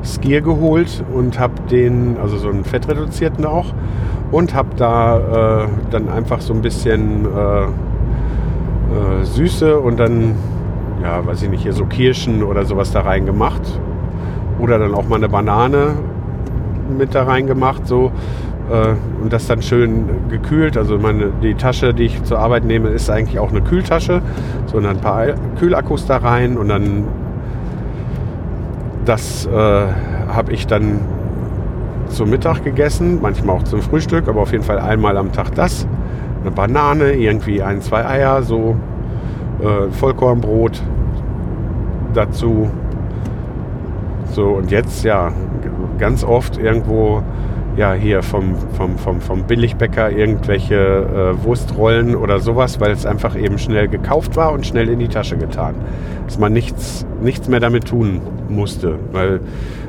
Skier 0.05 0.43
geholt 0.43 1.03
und 1.15 1.39
habe 1.39 1.55
den, 1.71 2.17
also 2.23 2.37
so 2.37 2.49
einen 2.49 2.65
fettreduzierten 2.65 3.47
auch, 3.47 3.73
und 4.31 4.55
habe 4.55 4.69
da 4.77 5.65
äh, 5.65 5.69
dann 5.91 6.09
einfach 6.09 6.41
so 6.41 6.53
ein 6.53 6.61
bisschen 6.61 7.25
äh, 7.25 7.63
äh, 7.65 7.69
Süße 9.23 9.79
und 9.79 9.99
dann, 9.99 10.35
ja, 11.05 11.25
weiß 11.25 11.43
ich 11.43 11.51
nicht, 11.51 11.63
hier 11.63 11.75
so 11.75 11.85
Kirschen 11.85 12.43
oder 12.43 12.65
sowas 12.65 12.91
da 12.91 13.01
reingemacht. 13.03 13.61
Oder 14.59 14.79
dann 14.79 14.95
auch 14.95 15.07
mal 15.07 15.17
eine 15.17 15.29
Banane 15.29 15.95
mit 16.97 17.15
da 17.15 17.25
reingemacht, 17.25 17.87
so. 17.87 18.11
Äh, 18.71 18.95
und 19.23 19.31
das 19.33 19.47
dann 19.47 19.61
schön 19.61 20.07
gekühlt. 20.31 20.79
Also 20.79 20.99
meine, 20.99 21.31
die 21.43 21.55
Tasche, 21.55 21.93
die 21.93 22.05
ich 22.05 22.23
zur 22.25 22.39
Arbeit 22.39 22.65
nehme, 22.65 22.89
ist 22.89 23.11
eigentlich 23.11 23.39
auch 23.39 23.51
eine 23.51 23.61
Kühltasche. 23.61 24.23
So 24.67 24.79
und 24.79 24.85
dann 24.85 24.97
ein 24.97 25.03
paar 25.03 25.27
Kühlakkus 25.59 26.07
da 26.07 26.17
rein 26.17 26.57
und 26.57 26.69
dann 26.69 27.05
das 29.05 29.45
äh, 29.45 29.51
habe 29.53 30.53
ich 30.53 30.67
dann 30.67 31.01
zum 32.09 32.31
Mittag 32.31 32.65
gegessen, 32.65 33.19
manchmal 33.21 33.57
auch 33.57 33.65
zum 33.65 33.83
Frühstück, 33.83 34.29
aber 34.29 34.41
auf 34.41 34.53
jeden 34.53 34.65
Fall 34.65 34.79
einmal 34.79 35.19
am 35.19 35.33
Tag 35.33 35.55
das. 35.55 35.87
Eine 36.41 36.51
Banane, 36.51 37.13
irgendwie 37.13 37.63
ein, 37.63 37.83
zwei 37.83 38.07
Eier, 38.07 38.43
so 38.43 38.77
äh, 39.61 39.91
Vollkornbrot 39.91 40.83
dazu. 42.15 42.71
So, 44.33 44.49
und 44.55 44.71
jetzt 44.71 45.05
ja 45.05 45.33
ganz 45.99 46.25
oft 46.25 46.59
irgendwo 46.59 47.23
ja 47.77 47.93
hier 47.93 48.23
vom, 48.23 48.55
vom, 48.77 48.99
vom, 48.99 49.21
vom 49.21 49.43
Billigbäcker 49.45 50.11
irgendwelche 50.11 50.77
äh, 50.77 51.45
Wurstrollen 51.45 52.15
oder 52.15 52.39
sowas, 52.39 52.81
weil 52.81 52.93
es 52.93 53.05
einfach 53.05 53.37
eben 53.37 53.59
schnell 53.59 53.89
gekauft 53.89 54.37
war 54.37 54.53
und 54.53 54.67
schnell 54.67 54.89
in 54.89 54.99
die 55.01 55.09
Tasche 55.09 55.37
getan. 55.37 55.75
Dass 56.27 56.39
man 56.39 56.53
nichts, 56.53 57.05
nichts 57.21 57.49
mehr 57.49 57.61
damit 57.61 57.87
tun 57.87 58.21
musste. 58.49 58.99
Weil 59.13 59.41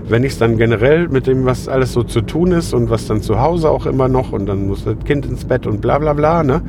wenn 0.08 0.23
ich 0.23 0.34
es 0.34 0.39
dann 0.39 0.58
generell 0.58 1.08
mit 1.10 1.28
dem, 1.28 1.45
was 1.45 1.67
alles 1.67 1.93
so 1.93 2.04
zu 2.04 2.21
tun 2.21 2.51
ist 2.51 2.73
und 2.73 2.89
was 2.89 3.08
dann 3.08 3.21
zu 3.21 3.39
Hause 3.39 3.69
auch 3.69 3.86
immer 3.86 4.08
noch 4.08 4.32
und 4.32 4.47
dann 4.47 4.67
muss 4.67 4.84
das 4.84 4.95
Kind 5.06 5.25
ins 5.25 5.45
Bett 5.45 5.67
und 5.67 5.82
bla 5.82 5.99
bla 5.99 6.13
bla, 6.13 6.43
ne? 6.43 6.62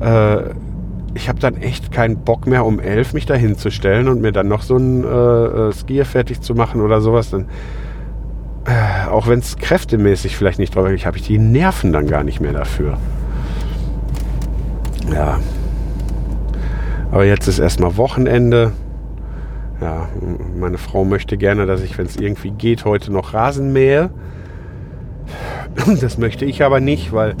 Äh, 0.00 0.54
ich 1.14 1.28
habe 1.28 1.38
dann 1.38 1.56
echt 1.56 1.92
keinen 1.92 2.18
Bock 2.18 2.46
mehr, 2.46 2.64
um 2.64 2.80
elf 2.80 3.12
mich 3.12 3.26
da 3.26 3.34
hinzustellen 3.34 4.08
und 4.08 4.20
mir 4.20 4.32
dann 4.32 4.48
noch 4.48 4.62
so 4.62 4.76
ein 4.76 5.04
äh, 5.04 5.68
äh 5.68 5.72
Skier 5.72 6.04
fertig 6.04 6.40
zu 6.40 6.54
machen 6.54 6.80
oder 6.80 7.00
sowas. 7.00 7.30
Dann 7.30 7.46
äh, 8.66 9.08
auch 9.10 9.28
wenn 9.28 9.38
es 9.38 9.56
kräftemäßig 9.56 10.36
vielleicht 10.36 10.58
nicht 10.58 10.74
drauf 10.74 10.88
ist, 10.88 11.06
habe 11.06 11.18
ich 11.18 11.24
die 11.24 11.38
Nerven 11.38 11.92
dann 11.92 12.06
gar 12.06 12.24
nicht 12.24 12.40
mehr 12.40 12.52
dafür. 12.52 12.98
Ja. 15.12 15.38
Aber 17.10 17.24
jetzt 17.24 17.46
ist 17.46 17.58
erstmal 17.58 17.96
Wochenende. 17.96 18.72
Ja, 19.80 20.08
meine 20.58 20.78
Frau 20.78 21.04
möchte 21.04 21.36
gerne, 21.36 21.66
dass 21.66 21.82
ich, 21.82 21.98
wenn 21.98 22.06
es 22.06 22.16
irgendwie 22.16 22.50
geht, 22.50 22.84
heute 22.84 23.12
noch 23.12 23.34
Rasen 23.34 23.72
mähe. 23.72 24.10
Das 26.00 26.18
möchte 26.18 26.44
ich 26.44 26.62
aber 26.62 26.80
nicht, 26.80 27.12
weil 27.12 27.34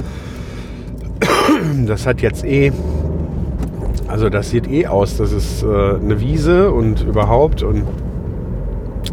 das 1.86 2.06
hat 2.06 2.20
jetzt 2.20 2.44
eh, 2.44 2.72
also 4.14 4.28
das 4.28 4.50
sieht 4.50 4.70
eh 4.70 4.86
aus, 4.86 5.16
das 5.16 5.32
ist 5.32 5.64
äh, 5.64 5.66
eine 5.66 6.20
Wiese 6.20 6.70
und 6.70 7.02
überhaupt 7.02 7.64
und 7.64 7.82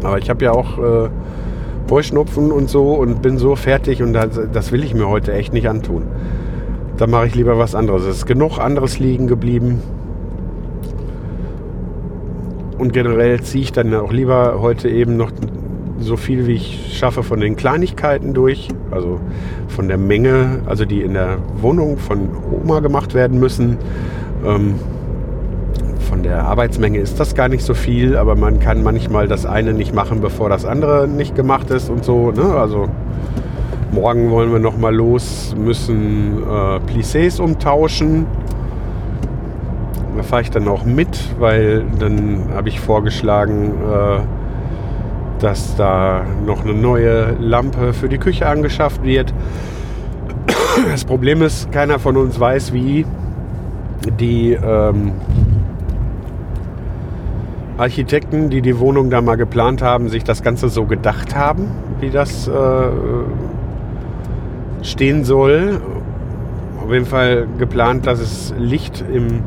aber 0.04 0.18
ich 0.18 0.30
habe 0.30 0.44
ja 0.44 0.52
auch 0.52 0.78
äh, 0.78 1.08
Heuschnupfen 1.90 2.52
und 2.52 2.70
so 2.70 2.92
und 2.92 3.20
bin 3.20 3.36
so 3.36 3.56
fertig 3.56 4.00
und 4.00 4.12
das, 4.12 4.40
das 4.52 4.70
will 4.70 4.84
ich 4.84 4.94
mir 4.94 5.08
heute 5.08 5.32
echt 5.32 5.52
nicht 5.52 5.68
antun. 5.68 6.04
Da 6.98 7.08
mache 7.08 7.26
ich 7.26 7.34
lieber 7.34 7.58
was 7.58 7.74
anderes. 7.74 8.04
Es 8.04 8.18
ist 8.18 8.26
genug 8.26 8.60
anderes 8.60 9.00
liegen 9.00 9.26
geblieben. 9.26 9.82
Und 12.78 12.92
generell 12.92 13.40
ziehe 13.40 13.64
ich 13.64 13.72
dann 13.72 13.92
auch 13.94 14.12
lieber 14.12 14.60
heute 14.60 14.88
eben 14.88 15.16
noch 15.16 15.32
so 15.98 16.16
viel 16.16 16.46
wie 16.46 16.52
ich 16.52 16.96
schaffe 16.96 17.24
von 17.24 17.40
den 17.40 17.56
Kleinigkeiten 17.56 18.34
durch, 18.34 18.68
also 18.92 19.18
von 19.66 19.88
der 19.88 19.98
Menge, 19.98 20.60
also 20.66 20.84
die 20.84 21.02
in 21.02 21.14
der 21.14 21.38
Wohnung 21.60 21.98
von 21.98 22.28
Oma 22.52 22.78
gemacht 22.78 23.14
werden 23.14 23.40
müssen. 23.40 23.78
Ähm, 24.46 24.74
der 26.22 26.44
Arbeitsmenge 26.44 26.98
ist 26.98 27.18
das 27.20 27.34
gar 27.34 27.48
nicht 27.48 27.64
so 27.64 27.74
viel, 27.74 28.16
aber 28.16 28.36
man 28.36 28.60
kann 28.60 28.82
manchmal 28.82 29.28
das 29.28 29.46
eine 29.46 29.72
nicht 29.72 29.94
machen, 29.94 30.20
bevor 30.20 30.48
das 30.48 30.64
andere 30.64 31.08
nicht 31.08 31.34
gemacht 31.34 31.70
ist 31.70 31.90
und 31.90 32.04
so. 32.04 32.30
Ne? 32.30 32.54
Also 32.54 32.88
morgen 33.90 34.30
wollen 34.30 34.52
wir 34.52 34.58
noch 34.58 34.78
mal 34.78 34.94
los, 34.94 35.54
müssen 35.58 36.42
äh, 36.42 36.78
Plissés 36.90 37.40
umtauschen. 37.40 38.26
Da 40.16 40.22
fahre 40.22 40.42
ich 40.42 40.50
dann 40.50 40.68
auch 40.68 40.84
mit, 40.84 41.18
weil 41.38 41.84
dann 41.98 42.48
habe 42.54 42.68
ich 42.68 42.80
vorgeschlagen, 42.80 43.72
äh, 43.72 44.20
dass 45.40 45.74
da 45.76 46.22
noch 46.46 46.64
eine 46.64 46.74
neue 46.74 47.32
Lampe 47.40 47.92
für 47.92 48.08
die 48.08 48.18
Küche 48.18 48.46
angeschafft 48.46 49.02
wird. 49.02 49.34
Das 50.90 51.04
Problem 51.04 51.42
ist, 51.42 51.70
keiner 51.72 51.98
von 51.98 52.16
uns 52.16 52.38
weiß, 52.38 52.72
wie 52.72 53.04
die 54.18 54.52
ähm, 54.52 55.12
Architekten, 57.78 58.50
die 58.50 58.60
die 58.60 58.78
Wohnung 58.78 59.10
da 59.10 59.20
mal 59.20 59.36
geplant 59.36 59.82
haben, 59.82 60.08
sich 60.08 60.24
das 60.24 60.42
Ganze 60.42 60.68
so 60.68 60.84
gedacht 60.84 61.34
haben, 61.34 61.68
wie 62.00 62.10
das 62.10 62.48
äh, 62.48 62.52
stehen 64.82 65.24
soll. 65.24 65.80
Auf 66.84 66.92
jeden 66.92 67.06
Fall 67.06 67.46
geplant, 67.58 68.06
dass 68.06 68.20
es 68.20 68.52
Licht 68.58 69.02
im, 69.12 69.40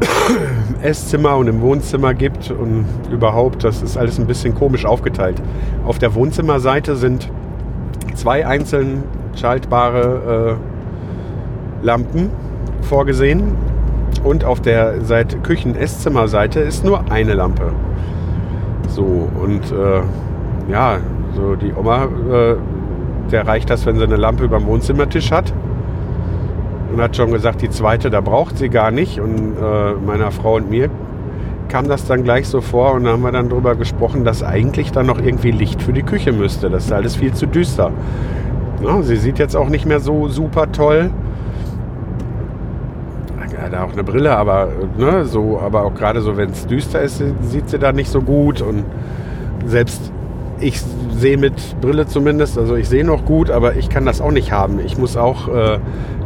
Esszimmer 0.82 1.36
und 1.36 1.48
im 1.48 1.60
Wohnzimmer 1.60 2.14
gibt 2.14 2.50
und 2.50 2.86
überhaupt, 3.10 3.64
das 3.64 3.82
ist 3.82 3.96
alles 3.96 4.18
ein 4.18 4.26
bisschen 4.26 4.54
komisch 4.54 4.84
aufgeteilt. 4.84 5.42
Auf 5.84 5.98
der 5.98 6.14
Wohnzimmerseite 6.14 6.96
sind 6.96 7.30
zwei 8.14 8.46
einzeln 8.46 9.02
schaltbare 9.34 10.58
äh, 11.82 11.84
Lampen 11.86 12.30
vorgesehen 12.82 13.56
und 14.24 14.44
auf 14.44 14.60
der 14.60 15.00
Seite 15.02 15.38
Küchen-Esszimmerseite 15.38 16.60
ist 16.60 16.84
nur 16.84 17.10
eine 17.10 17.34
Lampe. 17.34 17.72
So 18.88 19.02
und 19.02 19.72
äh, 19.72 20.02
ja, 20.70 20.98
so 21.34 21.54
die 21.54 21.72
Oma, 21.74 22.04
äh, 22.04 22.56
der 23.30 23.46
reicht 23.46 23.70
das, 23.70 23.86
wenn 23.86 23.96
sie 23.96 24.04
eine 24.04 24.16
Lampe 24.16 24.44
über 24.44 24.58
dem 24.58 24.66
Wohnzimmertisch 24.66 25.32
hat 25.32 25.52
und 26.92 27.00
hat 27.00 27.16
schon 27.16 27.32
gesagt, 27.32 27.62
die 27.62 27.70
zweite, 27.70 28.10
da 28.10 28.20
braucht 28.20 28.58
sie 28.58 28.68
gar 28.68 28.90
nicht. 28.90 29.20
Und 29.20 29.56
äh, 29.56 29.94
meiner 30.04 30.30
Frau 30.30 30.56
und 30.56 30.70
mir 30.70 30.90
kam 31.68 31.88
das 31.88 32.06
dann 32.06 32.22
gleich 32.22 32.48
so 32.48 32.60
vor 32.60 32.92
und 32.92 33.04
da 33.04 33.12
haben 33.12 33.22
wir 33.22 33.32
dann 33.32 33.48
darüber 33.48 33.74
gesprochen, 33.74 34.24
dass 34.24 34.42
eigentlich 34.42 34.92
dann 34.92 35.06
noch 35.06 35.18
irgendwie 35.18 35.52
Licht 35.52 35.80
für 35.82 35.92
die 35.92 36.02
Küche 36.02 36.32
müsste. 36.32 36.68
Das 36.68 36.84
ist 36.84 36.92
alles 36.92 37.16
viel 37.16 37.32
zu 37.32 37.46
düster. 37.46 37.90
Ja, 38.84 39.00
sie 39.02 39.16
sieht 39.16 39.38
jetzt 39.38 39.56
auch 39.56 39.68
nicht 39.68 39.86
mehr 39.86 40.00
so 40.00 40.28
super 40.28 40.70
toll. 40.70 41.10
Da 43.72 43.84
auch 43.84 43.92
eine 43.92 44.04
Brille, 44.04 44.36
aber 44.36 44.68
ne, 44.98 45.24
so, 45.24 45.58
aber 45.58 45.84
auch 45.84 45.94
gerade 45.94 46.20
so, 46.20 46.36
wenn 46.36 46.50
es 46.50 46.66
düster 46.66 47.00
ist, 47.00 47.22
sieht 47.40 47.70
sie 47.70 47.78
da 47.78 47.92
nicht 47.92 48.10
so 48.10 48.20
gut 48.20 48.60
und 48.60 48.84
selbst 49.64 50.12
ich 50.60 50.82
sehe 51.10 51.38
mit 51.38 51.54
Brille 51.80 52.06
zumindest, 52.06 52.58
also 52.58 52.76
ich 52.76 52.86
sehe 52.86 53.02
noch 53.02 53.24
gut, 53.24 53.50
aber 53.50 53.76
ich 53.76 53.88
kann 53.88 54.04
das 54.04 54.20
auch 54.20 54.30
nicht 54.30 54.52
haben. 54.52 54.78
Ich 54.84 54.98
muss 54.98 55.16
auch 55.16 55.48
äh, 55.48 55.78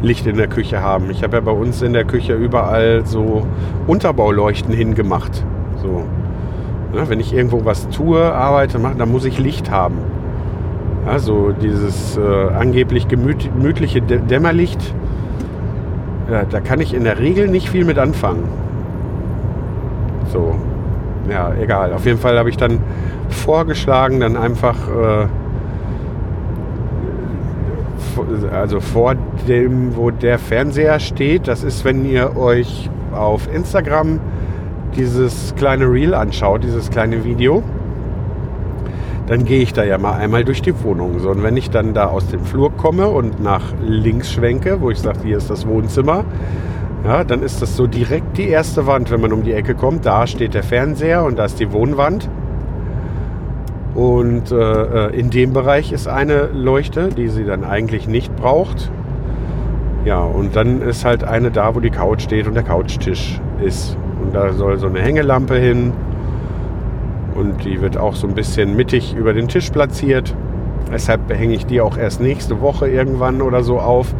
Licht 0.03 0.27
in 0.27 0.37
der 0.37 0.49
Küche 0.49 0.83
haben. 0.83 1.09
Ich 1.11 1.23
habe 1.23 1.37
ja 1.37 1.41
bei 1.41 1.53
uns 1.53 1.83
in 1.83 1.93
der 1.93 2.05
Küche 2.05 2.35
überall 2.35 3.07
so 3.07 3.47
Unterbauleuchten 3.87 4.75
hingemacht. 4.75 5.45
So. 5.81 6.03
Ja, 6.95 7.09
wenn 7.09 7.21
ich 7.21 7.33
irgendwo 7.33 7.65
was 7.65 7.89
tue, 7.91 8.21
arbeite, 8.21 8.81
mache, 8.81 8.97
dann 8.97 9.13
muss 9.13 9.25
ich 9.25 9.39
Licht 9.39 9.71
haben. 9.71 9.99
Also 11.07 11.53
dieses 11.53 12.17
äh, 12.17 12.49
angeblich 12.59 13.07
gemütliche 13.07 14.03
Dämmerlicht, 14.03 14.95
ja, 16.31 16.45
da 16.45 16.61
kann 16.61 16.81
ich 16.81 16.95
in 16.95 17.05
der 17.05 17.19
Regel 17.19 17.49
nicht 17.49 17.69
viel 17.69 17.85
mit 17.85 17.99
anfangen. 17.99 18.45
So, 20.33 20.57
ja, 21.31 21.53
egal. 21.61 21.93
Auf 21.93 22.05
jeden 22.05 22.19
Fall 22.19 22.39
habe 22.39 22.51
ich 22.51 22.57
dann 22.57 22.81
vorgeschlagen, 23.29 24.21
dann 24.21 24.37
einfach 24.37 24.77
äh, 24.89 25.27
also 28.53 28.81
vor 28.81 29.15
dem, 29.49 29.97
wo 29.97 30.11
der 30.11 30.39
Fernseher 30.39 30.99
steht. 31.01 31.49
Das 31.49 31.63
ist, 31.63 31.85
wenn 31.85 32.05
ihr 32.05 32.37
euch 32.37 32.91
auf 33.13 33.49
Instagram 33.53 34.21
dieses 34.97 35.55
kleine 35.57 35.85
Reel 35.91 36.15
anschaut, 36.15 36.65
dieses 36.65 36.91
kleine 36.91 37.25
Video, 37.25 37.63
dann 39.27 39.45
gehe 39.45 39.61
ich 39.61 39.73
da 39.73 39.85
ja 39.85 39.99
mal 39.99 40.15
einmal 40.15 40.45
durch 40.45 40.63
die 40.63 40.75
Wohnung. 40.83 41.19
So, 41.19 41.31
und 41.31 41.43
wenn 41.43 41.57
ich 41.57 41.71
dann 41.71 41.95
da 41.95 42.07
aus 42.07 42.29
dem 42.29 42.45
Flur 42.45 42.73
komme 42.73 43.09
und 43.09 43.43
nach 43.43 43.73
links 43.83 44.33
schwenke, 44.33 44.81
wo 44.81 44.91
ich 44.91 44.99
sage, 44.99 45.21
hier 45.25 45.37
ist 45.37 45.51
das 45.51 45.67
Wohnzimmer, 45.67 46.25
ja, 47.05 47.25
dann 47.25 47.43
ist 47.43 47.63
das 47.63 47.77
so 47.77 47.87
direkt 47.87 48.37
die 48.39 48.49
erste 48.49 48.87
Wand, 48.87 49.11
wenn 49.11 49.21
man 49.21 49.33
um 49.33 49.43
die 49.43 49.53
Ecke 49.53 49.75
kommt. 49.75 50.07
Da 50.07 50.27
steht 50.27 50.55
der 50.55 50.63
Fernseher 50.63 51.25
und 51.25 51.39
da 51.39 51.45
ist 51.45 51.61
die 51.61 51.73
Wohnwand. 51.73 52.29
Und 53.95 54.53
äh, 54.53 54.57
äh, 54.57 55.19
in 55.19 55.31
dem 55.31 55.53
Bereich 55.53 55.93
ist 55.93 56.07
eine 56.07 56.51
Leuchte, 56.53 57.09
die 57.09 57.29
sie 57.29 57.45
dann 57.45 57.65
eigentlich 57.65 58.07
nicht 58.07 58.35
braucht. 58.37 58.91
Ja, 60.05 60.21
und 60.21 60.55
dann 60.55 60.83
ist 60.83 61.05
halt 61.05 61.25
eine 61.25 61.51
da, 61.51 61.75
wo 61.75 61.81
die 61.81 61.91
Couch 61.91 62.23
steht 62.23 62.47
und 62.47 62.55
der 62.55 62.63
Couchtisch 62.63 63.41
ist. 63.61 63.97
Und 64.23 64.35
da 64.35 64.53
soll 64.53 64.79
so 64.79 64.87
eine 64.87 65.01
Hängelampe 65.01 65.57
hin. 65.57 65.93
Und 67.37 67.65
die 67.65 67.81
wird 67.81 67.97
auch 67.97 68.15
so 68.15 68.27
ein 68.27 68.35
bisschen 68.35 68.77
mittig 68.77 69.15
über 69.15 69.33
den 69.33 69.49
Tisch 69.49 69.71
platziert. 69.71 70.35
Deshalb 70.93 71.31
hänge 71.31 71.55
ich 71.55 71.67
die 71.67 71.81
auch 71.81 71.99
erst 71.99 72.21
nächste 72.21 72.61
Woche 72.61 72.89
irgendwann 72.89 73.43
oder 73.43 73.63
so 73.63 73.79
auf, 73.79 74.15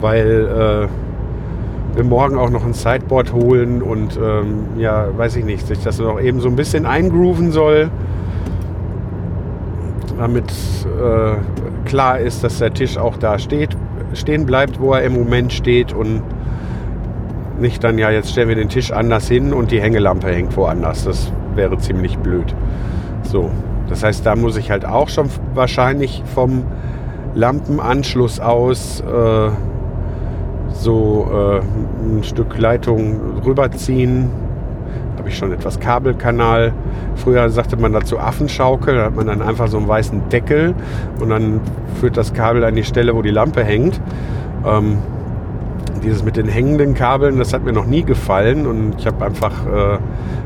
weil 0.00 0.88
äh, 0.88 1.96
wir 1.96 2.04
morgen 2.04 2.38
auch 2.38 2.50
noch 2.50 2.64
ein 2.64 2.74
Sideboard 2.74 3.32
holen 3.32 3.82
und 3.82 4.16
ähm, 4.16 4.78
ja, 4.78 5.08
weiß 5.16 5.36
ich 5.36 5.44
nicht, 5.44 5.66
sich 5.66 5.82
das 5.82 5.98
noch 5.98 6.20
eben 6.20 6.40
so 6.40 6.48
ein 6.48 6.56
bisschen 6.56 6.86
eingrooven 6.86 7.50
soll 7.50 7.90
damit 10.18 10.50
äh, 10.50 11.86
klar 11.86 12.18
ist, 12.18 12.42
dass 12.42 12.58
der 12.58 12.72
Tisch 12.72 12.96
auch 12.96 13.16
da 13.16 13.38
steht, 13.38 13.76
stehen 14.14 14.46
bleibt, 14.46 14.80
wo 14.80 14.92
er 14.92 15.02
im 15.02 15.14
Moment 15.14 15.52
steht 15.52 15.92
und 15.92 16.22
nicht 17.60 17.82
dann, 17.84 17.98
ja, 17.98 18.10
jetzt 18.10 18.30
stellen 18.30 18.48
wir 18.48 18.56
den 18.56 18.68
Tisch 18.68 18.92
anders 18.92 19.28
hin 19.28 19.52
und 19.52 19.70
die 19.70 19.80
Hängelampe 19.80 20.28
hängt 20.28 20.56
woanders. 20.56 21.04
Das 21.04 21.32
wäre 21.56 21.78
ziemlich 21.78 22.18
blöd. 22.18 22.54
So, 23.22 23.50
das 23.88 24.02
heißt, 24.02 24.24
da 24.24 24.36
muss 24.36 24.56
ich 24.56 24.70
halt 24.70 24.84
auch 24.84 25.08
schon 25.08 25.28
wahrscheinlich 25.54 26.22
vom 26.34 26.64
Lampenanschluss 27.34 28.40
aus 28.40 29.00
äh, 29.00 29.50
so 30.72 31.28
äh, 31.32 31.60
ein 32.18 32.22
Stück 32.24 32.58
Leitung 32.58 33.40
rüberziehen, 33.44 34.30
habe 35.18 35.28
ich 35.28 35.38
schon 35.38 35.52
etwas 35.52 35.80
Kabelkanal. 35.80 36.72
Früher 37.16 37.48
sagte 37.50 37.76
man 37.76 37.92
dazu 37.92 38.18
Affenschaukel, 38.18 38.96
da 38.96 39.04
hat 39.06 39.16
man 39.16 39.26
dann 39.26 39.42
einfach 39.42 39.68
so 39.68 39.78
einen 39.78 39.88
weißen 39.88 40.28
Deckel 40.28 40.74
und 41.20 41.30
dann 41.30 41.60
führt 42.00 42.16
das 42.16 42.32
Kabel 42.32 42.64
an 42.64 42.74
die 42.74 42.84
Stelle, 42.84 43.14
wo 43.14 43.22
die 43.22 43.30
Lampe 43.30 43.64
hängt. 43.64 44.00
Ähm, 44.66 44.98
dieses 46.00 46.22
mit 46.22 46.36
den 46.36 46.48
hängenden 46.48 46.94
Kabeln, 46.94 47.38
das 47.38 47.52
hat 47.52 47.64
mir 47.64 47.72
noch 47.72 47.86
nie 47.86 48.02
gefallen 48.02 48.66
und 48.66 48.94
ich 48.98 49.06
habe 49.06 49.24
einfach 49.24 49.66
äh, 49.66 49.98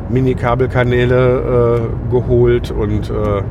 Mini-Kabelkanäle 0.09 1.81
äh, 1.81 2.11
geholt 2.11 2.71
und 2.71 3.11
äh, 3.11 3.43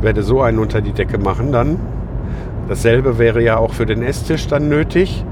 werde 0.00 0.22
so 0.22 0.42
einen 0.42 0.58
unter 0.58 0.80
die 0.80 0.92
Decke 0.92 1.18
machen 1.18 1.52
dann. 1.52 1.78
Dasselbe 2.68 3.18
wäre 3.18 3.42
ja 3.42 3.56
auch 3.56 3.72
für 3.72 3.86
den 3.86 4.02
Esstisch 4.02 4.46
dann 4.46 4.68
nötig. 4.68 5.24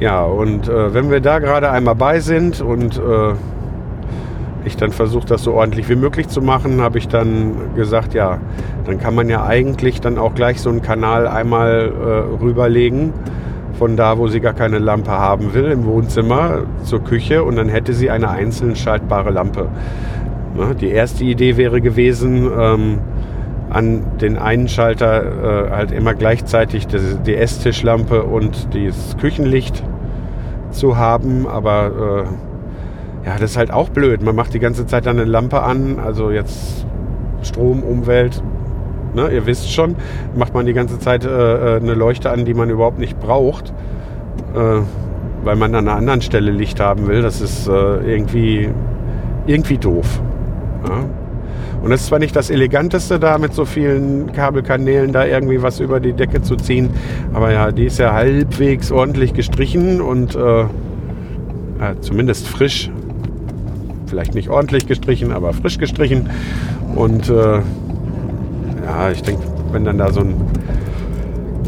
Ja, 0.00 0.24
und 0.24 0.68
äh, 0.68 0.94
wenn 0.94 1.10
wir 1.10 1.20
da 1.20 1.38
gerade 1.38 1.70
einmal 1.70 1.94
bei 1.94 2.20
sind 2.20 2.60
und 2.60 2.96
äh, 2.98 3.34
ich 4.64 4.76
dann 4.76 4.90
versucht, 4.90 5.30
das 5.30 5.42
so 5.42 5.54
ordentlich 5.54 5.88
wie 5.88 5.96
möglich 5.96 6.28
zu 6.28 6.40
machen, 6.40 6.80
habe 6.80 6.98
ich 6.98 7.08
dann 7.08 7.74
gesagt, 7.76 8.14
ja, 8.14 8.38
dann 8.84 8.98
kann 8.98 9.14
man 9.14 9.28
ja 9.28 9.44
eigentlich 9.44 10.00
dann 10.00 10.18
auch 10.18 10.34
gleich 10.34 10.60
so 10.60 10.70
einen 10.70 10.82
Kanal 10.82 11.26
einmal 11.26 11.92
äh, 11.92 12.42
rüberlegen 12.42 13.12
von 13.78 13.96
da, 13.96 14.18
wo 14.18 14.28
sie 14.28 14.40
gar 14.40 14.52
keine 14.52 14.78
Lampe 14.78 15.10
haben 15.10 15.54
will, 15.54 15.66
im 15.66 15.84
Wohnzimmer 15.84 16.62
zur 16.84 17.02
Küche 17.02 17.42
und 17.42 17.56
dann 17.56 17.68
hätte 17.68 17.92
sie 17.92 18.10
eine 18.10 18.30
einzeln 18.30 18.76
schaltbare 18.76 19.30
Lampe. 19.30 19.68
Na, 20.54 20.74
die 20.74 20.90
erste 20.90 21.24
Idee 21.24 21.56
wäre 21.56 21.80
gewesen, 21.80 22.50
ähm, 22.58 22.98
an 23.70 24.18
den 24.20 24.36
einen 24.36 24.68
Schalter 24.68 25.68
äh, 25.68 25.70
halt 25.70 25.92
immer 25.92 26.14
gleichzeitig 26.14 26.86
die, 26.86 26.98
die 27.26 27.36
Esstischlampe 27.36 28.24
und 28.24 28.68
das 28.74 29.16
Küchenlicht 29.16 29.82
zu 30.70 30.98
haben, 30.98 31.46
aber 31.46 32.26
äh, 33.24 33.26
ja, 33.26 33.38
das 33.38 33.52
ist 33.52 33.56
halt 33.56 33.70
auch 33.70 33.88
blöd. 33.88 34.22
Man 34.22 34.34
macht 34.34 34.52
die 34.52 34.58
ganze 34.58 34.86
Zeit 34.86 35.06
dann 35.06 35.18
eine 35.18 35.28
Lampe 35.28 35.62
an, 35.62 35.98
also 35.98 36.30
jetzt 36.30 36.86
Strom, 37.42 37.82
Umwelt, 37.82 38.42
ne, 39.14 39.30
ihr 39.30 39.46
wisst 39.46 39.72
schon, 39.72 39.96
macht 40.36 40.54
man 40.54 40.66
die 40.66 40.72
ganze 40.72 40.98
Zeit 40.98 41.24
äh, 41.24 41.28
äh, 41.28 41.80
eine 41.80 41.94
Leuchte 41.94 42.30
an, 42.30 42.44
die 42.44 42.54
man 42.54 42.70
überhaupt 42.70 42.98
nicht 42.98 43.18
braucht, 43.20 43.72
äh, 44.54 44.80
weil 45.44 45.56
man 45.56 45.74
an 45.74 45.88
einer 45.88 45.96
anderen 45.96 46.22
Stelle 46.22 46.50
Licht 46.50 46.80
haben 46.80 47.08
will. 47.08 47.22
Das 47.22 47.40
ist 47.40 47.68
äh, 47.68 47.70
irgendwie, 47.70 48.68
irgendwie 49.46 49.78
doof. 49.78 50.20
Ja. 50.88 51.04
Und 51.82 51.90
das 51.90 52.02
ist 52.02 52.06
zwar 52.06 52.20
nicht 52.20 52.36
das 52.36 52.48
Eleganteste, 52.48 53.18
da 53.18 53.38
mit 53.38 53.54
so 53.54 53.64
vielen 53.64 54.32
Kabelkanälen 54.32 55.12
da 55.12 55.26
irgendwie 55.26 55.62
was 55.62 55.80
über 55.80 55.98
die 55.98 56.12
Decke 56.12 56.40
zu 56.40 56.54
ziehen, 56.54 56.90
aber 57.32 57.52
ja, 57.52 57.72
die 57.72 57.86
ist 57.86 57.98
ja 57.98 58.12
halbwegs 58.12 58.92
ordentlich 58.92 59.34
gestrichen 59.34 60.00
und 60.00 60.36
äh, 60.36 60.66
zumindest 62.00 62.46
frisch 62.46 62.88
vielleicht 64.06 64.34
nicht 64.34 64.50
ordentlich 64.50 64.86
gestrichen, 64.86 65.32
aber 65.32 65.54
frisch 65.54 65.78
gestrichen. 65.78 66.28
Und 66.94 67.30
äh, 67.30 67.60
ja, 68.84 69.10
ich 69.10 69.22
denke, 69.22 69.42
wenn 69.70 69.84
dann 69.84 69.98
da 69.98 70.12
so 70.12 70.20
ein 70.20 70.34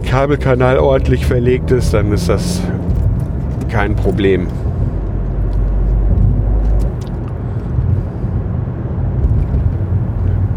Kabelkanal 0.05 0.79
ordentlich 0.79 1.27
verlegt 1.27 1.71
ist, 1.71 1.95
dann 1.95 2.13
ist 2.13 2.29
das 2.29 2.63
kein 3.69 3.97
Problem. 3.97 4.47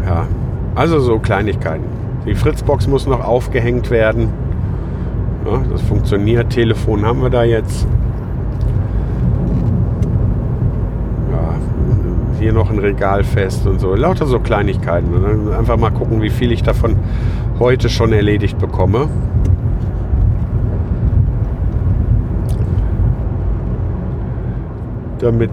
Ja, 0.06 0.26
also 0.74 1.00
so 1.00 1.18
Kleinigkeiten. 1.18 1.84
Die 2.26 2.34
Fritzbox 2.34 2.86
muss 2.86 3.06
noch 3.06 3.24
aufgehängt 3.24 3.90
werden. 3.90 4.28
Ja, 5.44 5.62
das 5.70 5.82
funktioniert. 5.82 6.50
Telefon 6.50 7.04
haben 7.04 7.22
wir 7.22 7.30
da 7.30 7.42
jetzt. 7.42 7.86
Hier 12.38 12.52
noch 12.52 12.70
ein 12.70 12.78
Regal 12.78 13.24
fest 13.24 13.66
und 13.66 13.80
so. 13.80 13.94
Lauter 13.94 14.26
so 14.26 14.38
Kleinigkeiten. 14.38 15.12
Und 15.14 15.22
dann 15.22 15.54
einfach 15.54 15.76
mal 15.76 15.90
gucken, 15.90 16.22
wie 16.22 16.30
viel 16.30 16.52
ich 16.52 16.62
davon 16.62 16.96
heute 17.58 17.88
schon 17.88 18.12
erledigt 18.12 18.58
bekomme. 18.58 19.08
Damit 25.18 25.50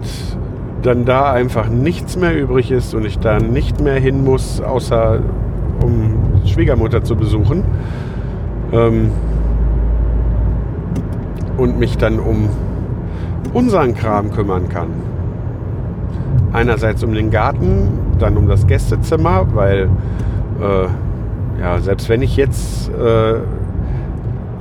dann 0.82 1.04
da 1.04 1.32
einfach 1.32 1.68
nichts 1.68 2.16
mehr 2.16 2.40
übrig 2.40 2.70
ist 2.70 2.94
und 2.94 3.04
ich 3.04 3.18
da 3.18 3.38
nicht 3.38 3.80
mehr 3.80 3.98
hin 3.98 4.24
muss, 4.24 4.60
außer 4.60 5.20
um 5.82 6.14
Schwiegermutter 6.44 7.02
zu 7.02 7.16
besuchen. 7.16 7.64
Ähm, 8.72 9.10
und 11.56 11.78
mich 11.78 11.96
dann 11.96 12.20
um 12.20 12.48
unseren 13.52 13.94
Kram 13.94 14.30
kümmern 14.30 14.68
kann. 14.68 15.15
Einerseits 16.56 17.04
um 17.04 17.12
den 17.12 17.30
Garten, 17.30 17.88
dann 18.18 18.36
um 18.38 18.48
das 18.48 18.66
Gästezimmer, 18.66 19.46
weil 19.54 19.90
äh, 20.58 21.60
ja, 21.60 21.78
selbst 21.80 22.08
wenn 22.08 22.22
ich 22.22 22.34
jetzt 22.36 22.88
äh, 22.88 23.34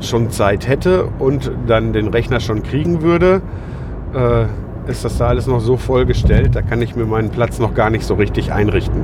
schon 0.02 0.30
Zeit 0.30 0.68
hätte 0.68 1.06
und 1.20 1.50
dann 1.68 1.94
den 1.94 2.10
Rechner 2.10 2.42
schon 2.42 2.64
kriegen 2.64 3.02
würde, 3.02 3.42
äh, 4.14 4.92
ist 4.92 5.06
das 5.06 5.18
da 5.18 5.28
alles 5.28 5.48
noch 5.48 5.62
so 5.62 5.78
vollgestellt, 5.78 6.54
da 6.54 6.62
kann 6.62 6.82
ich 6.82 6.98
mir 6.98 7.06
meinen 7.06 7.30
Platz 7.30 7.60
noch 7.60 7.74
gar 7.74 7.90
nicht 7.90 8.06
so 8.06 8.16
richtig 8.16 8.52
einrichten. 8.52 9.04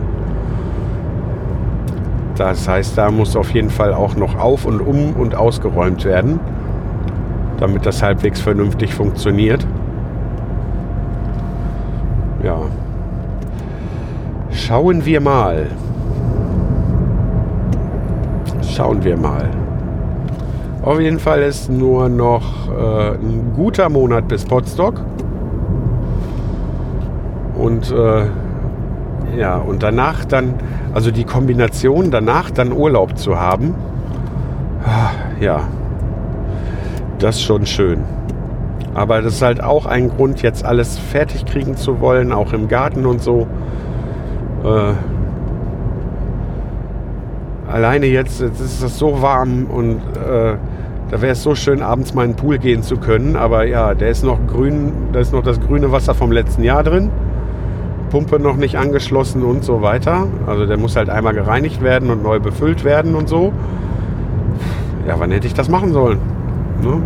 Das 2.36 2.68
heißt, 2.68 2.98
da 2.98 3.10
muss 3.10 3.38
auf 3.38 3.52
jeden 3.52 3.70
Fall 3.70 3.94
auch 3.94 4.18
noch 4.18 4.38
auf 4.38 4.66
und 4.66 4.82
um 4.82 5.14
und 5.14 5.34
ausgeräumt 5.34 6.04
werden, 6.04 6.42
damit 7.58 7.86
das 7.86 8.04
halbwegs 8.04 8.42
vernünftig 8.42 8.94
funktioniert. 8.94 9.66
Ja. 12.44 12.58
Schauen 14.52 15.06
wir 15.06 15.22
mal. 15.22 15.68
Schauen 18.64 19.04
wir 19.04 19.18
mal. 19.18 19.50
Auf 20.82 21.00
jeden 21.00 21.20
Fall 21.20 21.44
ist 21.44 21.70
nur 21.70 22.10
noch 22.10 22.68
äh, 22.68 23.12
ein 23.12 23.54
guter 23.56 23.90
Monat 23.90 24.28
bis 24.28 24.44
Potsdok. 24.46 25.02
Und 27.56 27.92
äh, 27.92 28.26
ja, 29.38 29.58
und 29.58 29.84
danach 29.84 30.26
dann, 30.26 30.56
also 30.94 31.12
die 31.12 31.26
Kombination 31.26 32.10
danach 32.10 32.50
dann 32.50 32.72
Urlaub 32.72 33.18
zu 33.18 33.40
haben, 33.40 33.76
ah, 34.84 35.12
ja, 35.40 35.62
das 37.20 37.36
ist 37.36 37.44
schon 37.44 37.68
schön. 37.68 38.00
Aber 38.94 39.22
das 39.22 39.36
ist 39.36 39.42
halt 39.42 39.64
auch 39.64 39.86
ein 39.86 40.10
Grund, 40.10 40.42
jetzt 40.42 40.66
alles 40.66 40.98
fertig 40.98 41.46
kriegen 41.46 41.76
zu 41.78 42.02
wollen, 42.02 42.32
auch 42.32 42.54
im 42.54 42.68
Garten 42.68 43.06
und 43.06 43.22
so. 43.22 43.48
Äh, 44.64 44.94
alleine 47.72 48.06
jetzt, 48.08 48.42
jetzt 48.42 48.60
ist 48.60 48.84
es 48.84 48.98
so 48.98 49.22
warm 49.22 49.66
und 49.66 50.02
äh, 50.18 50.56
da 51.10 51.22
wäre 51.22 51.34
es 51.34 51.44
so 51.44 51.56
schön, 51.56 51.82
abends 51.82 52.14
mal 52.14 52.24
in 52.24 52.32
den 52.32 52.38
Pool 52.38 52.58
gehen 52.58 52.84
zu 52.84 52.98
können. 52.98 53.36
Aber 53.36 53.66
ja, 53.66 53.94
der 53.94 54.10
ist 54.10 54.24
noch 54.24 54.40
grün, 54.48 54.92
da 55.12 55.20
ist 55.20 55.34
noch 55.34 55.44
das 55.44 55.60
grüne 55.60 55.92
Wasser 55.92 56.14
vom 56.14 56.32
letzten 56.32 56.64
Jahr 56.64 56.84
drin. 56.84 57.10
Pumpe 58.10 58.40
noch 58.40 58.58
nicht 58.58 58.78
angeschlossen 58.78 59.44
und 59.44 59.64
so 59.64 59.82
weiter. 59.82 60.28
Also 60.46 60.66
der 60.66 60.78
muss 60.78 60.96
halt 60.96 61.10
einmal 61.10 61.34
gereinigt 61.34 61.82
werden 61.82 62.10
und 62.10 62.24
neu 62.24 62.40
befüllt 62.40 62.84
werden 62.84 63.16
und 63.16 63.30
so. 63.30 63.54
Ja, 65.08 65.16
wann 65.18 65.32
hätte 65.32 65.48
ich 65.48 65.54
das 65.54 65.70
machen 65.70 65.94
sollen? 65.94 66.20
Ne? 66.82 67.02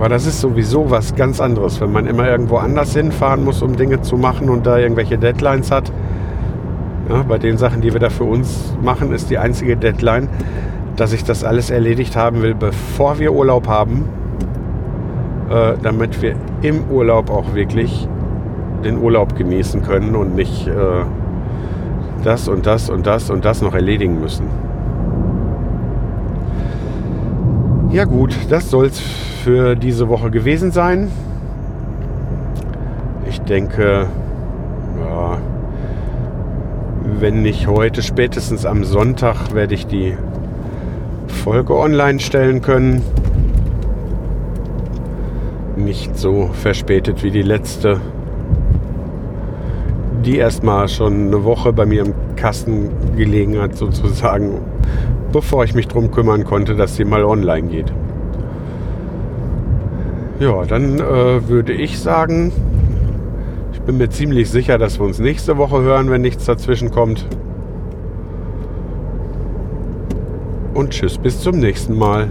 Aber 0.00 0.08
das 0.08 0.24
ist 0.24 0.40
sowieso 0.40 0.90
was 0.90 1.14
ganz 1.14 1.42
anderes, 1.42 1.78
wenn 1.82 1.92
man 1.92 2.06
immer 2.06 2.26
irgendwo 2.26 2.56
anders 2.56 2.94
hinfahren 2.94 3.44
muss, 3.44 3.60
um 3.60 3.76
Dinge 3.76 4.00
zu 4.00 4.16
machen 4.16 4.48
und 4.48 4.64
da 4.64 4.78
irgendwelche 4.78 5.18
Deadlines 5.18 5.70
hat. 5.70 5.92
Ja, 7.10 7.22
bei 7.22 7.36
den 7.36 7.58
Sachen, 7.58 7.82
die 7.82 7.92
wir 7.92 8.00
da 8.00 8.08
für 8.08 8.24
uns 8.24 8.74
machen, 8.82 9.12
ist 9.12 9.28
die 9.28 9.36
einzige 9.36 9.76
Deadline, 9.76 10.30
dass 10.96 11.12
ich 11.12 11.22
das 11.22 11.44
alles 11.44 11.68
erledigt 11.68 12.16
haben 12.16 12.40
will, 12.40 12.54
bevor 12.54 13.18
wir 13.18 13.34
Urlaub 13.34 13.68
haben, 13.68 14.08
äh, 15.50 15.74
damit 15.82 16.22
wir 16.22 16.34
im 16.62 16.84
Urlaub 16.90 17.28
auch 17.28 17.54
wirklich 17.54 18.08
den 18.82 18.96
Urlaub 18.96 19.36
genießen 19.36 19.82
können 19.82 20.16
und 20.16 20.34
nicht 20.34 20.66
äh, 20.66 20.72
das 22.24 22.48
und 22.48 22.64
das 22.64 22.88
und 22.88 23.06
das 23.06 23.28
und 23.28 23.44
das 23.44 23.60
noch 23.60 23.74
erledigen 23.74 24.18
müssen. 24.18 24.46
Ja 27.90 28.04
gut, 28.06 28.34
das 28.48 28.70
soll 28.70 28.86
es 28.86 29.02
für 29.44 29.74
diese 29.74 30.08
Woche 30.08 30.30
gewesen 30.30 30.70
sein. 30.70 31.10
Ich 33.26 33.40
denke, 33.40 34.06
ja, 34.98 35.38
wenn 37.18 37.42
nicht 37.42 37.66
heute, 37.66 38.02
spätestens 38.02 38.66
am 38.66 38.84
Sonntag 38.84 39.54
werde 39.54 39.74
ich 39.74 39.86
die 39.86 40.14
Folge 41.26 41.74
online 41.74 42.20
stellen 42.20 42.60
können. 42.60 43.02
Nicht 45.76 46.18
so 46.18 46.50
verspätet 46.52 47.22
wie 47.22 47.30
die 47.30 47.42
letzte, 47.42 48.00
die 50.24 50.36
erstmal 50.36 50.88
schon 50.88 51.28
eine 51.28 51.44
Woche 51.44 51.72
bei 51.72 51.86
mir 51.86 52.04
im 52.04 52.14
Kasten 52.36 52.90
gelegen 53.16 53.58
hat, 53.58 53.74
sozusagen, 53.74 54.60
bevor 55.32 55.64
ich 55.64 55.74
mich 55.74 55.88
darum 55.88 56.10
kümmern 56.10 56.44
konnte, 56.44 56.74
dass 56.74 56.96
sie 56.96 57.06
mal 57.06 57.24
online 57.24 57.68
geht. 57.68 57.90
Ja, 60.40 60.64
dann 60.64 60.98
äh, 60.98 61.48
würde 61.48 61.74
ich 61.74 62.00
sagen, 62.00 62.50
ich 63.74 63.80
bin 63.82 63.98
mir 63.98 64.08
ziemlich 64.08 64.48
sicher, 64.48 64.78
dass 64.78 64.98
wir 64.98 65.04
uns 65.04 65.18
nächste 65.18 65.58
Woche 65.58 65.82
hören, 65.82 66.10
wenn 66.10 66.22
nichts 66.22 66.46
dazwischen 66.46 66.90
kommt. 66.90 67.26
Und 70.72 70.90
tschüss, 70.90 71.18
bis 71.18 71.40
zum 71.40 71.58
nächsten 71.58 71.98
Mal. 71.98 72.30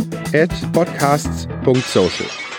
at 0.33 0.49
podcasts.social. 0.73 2.50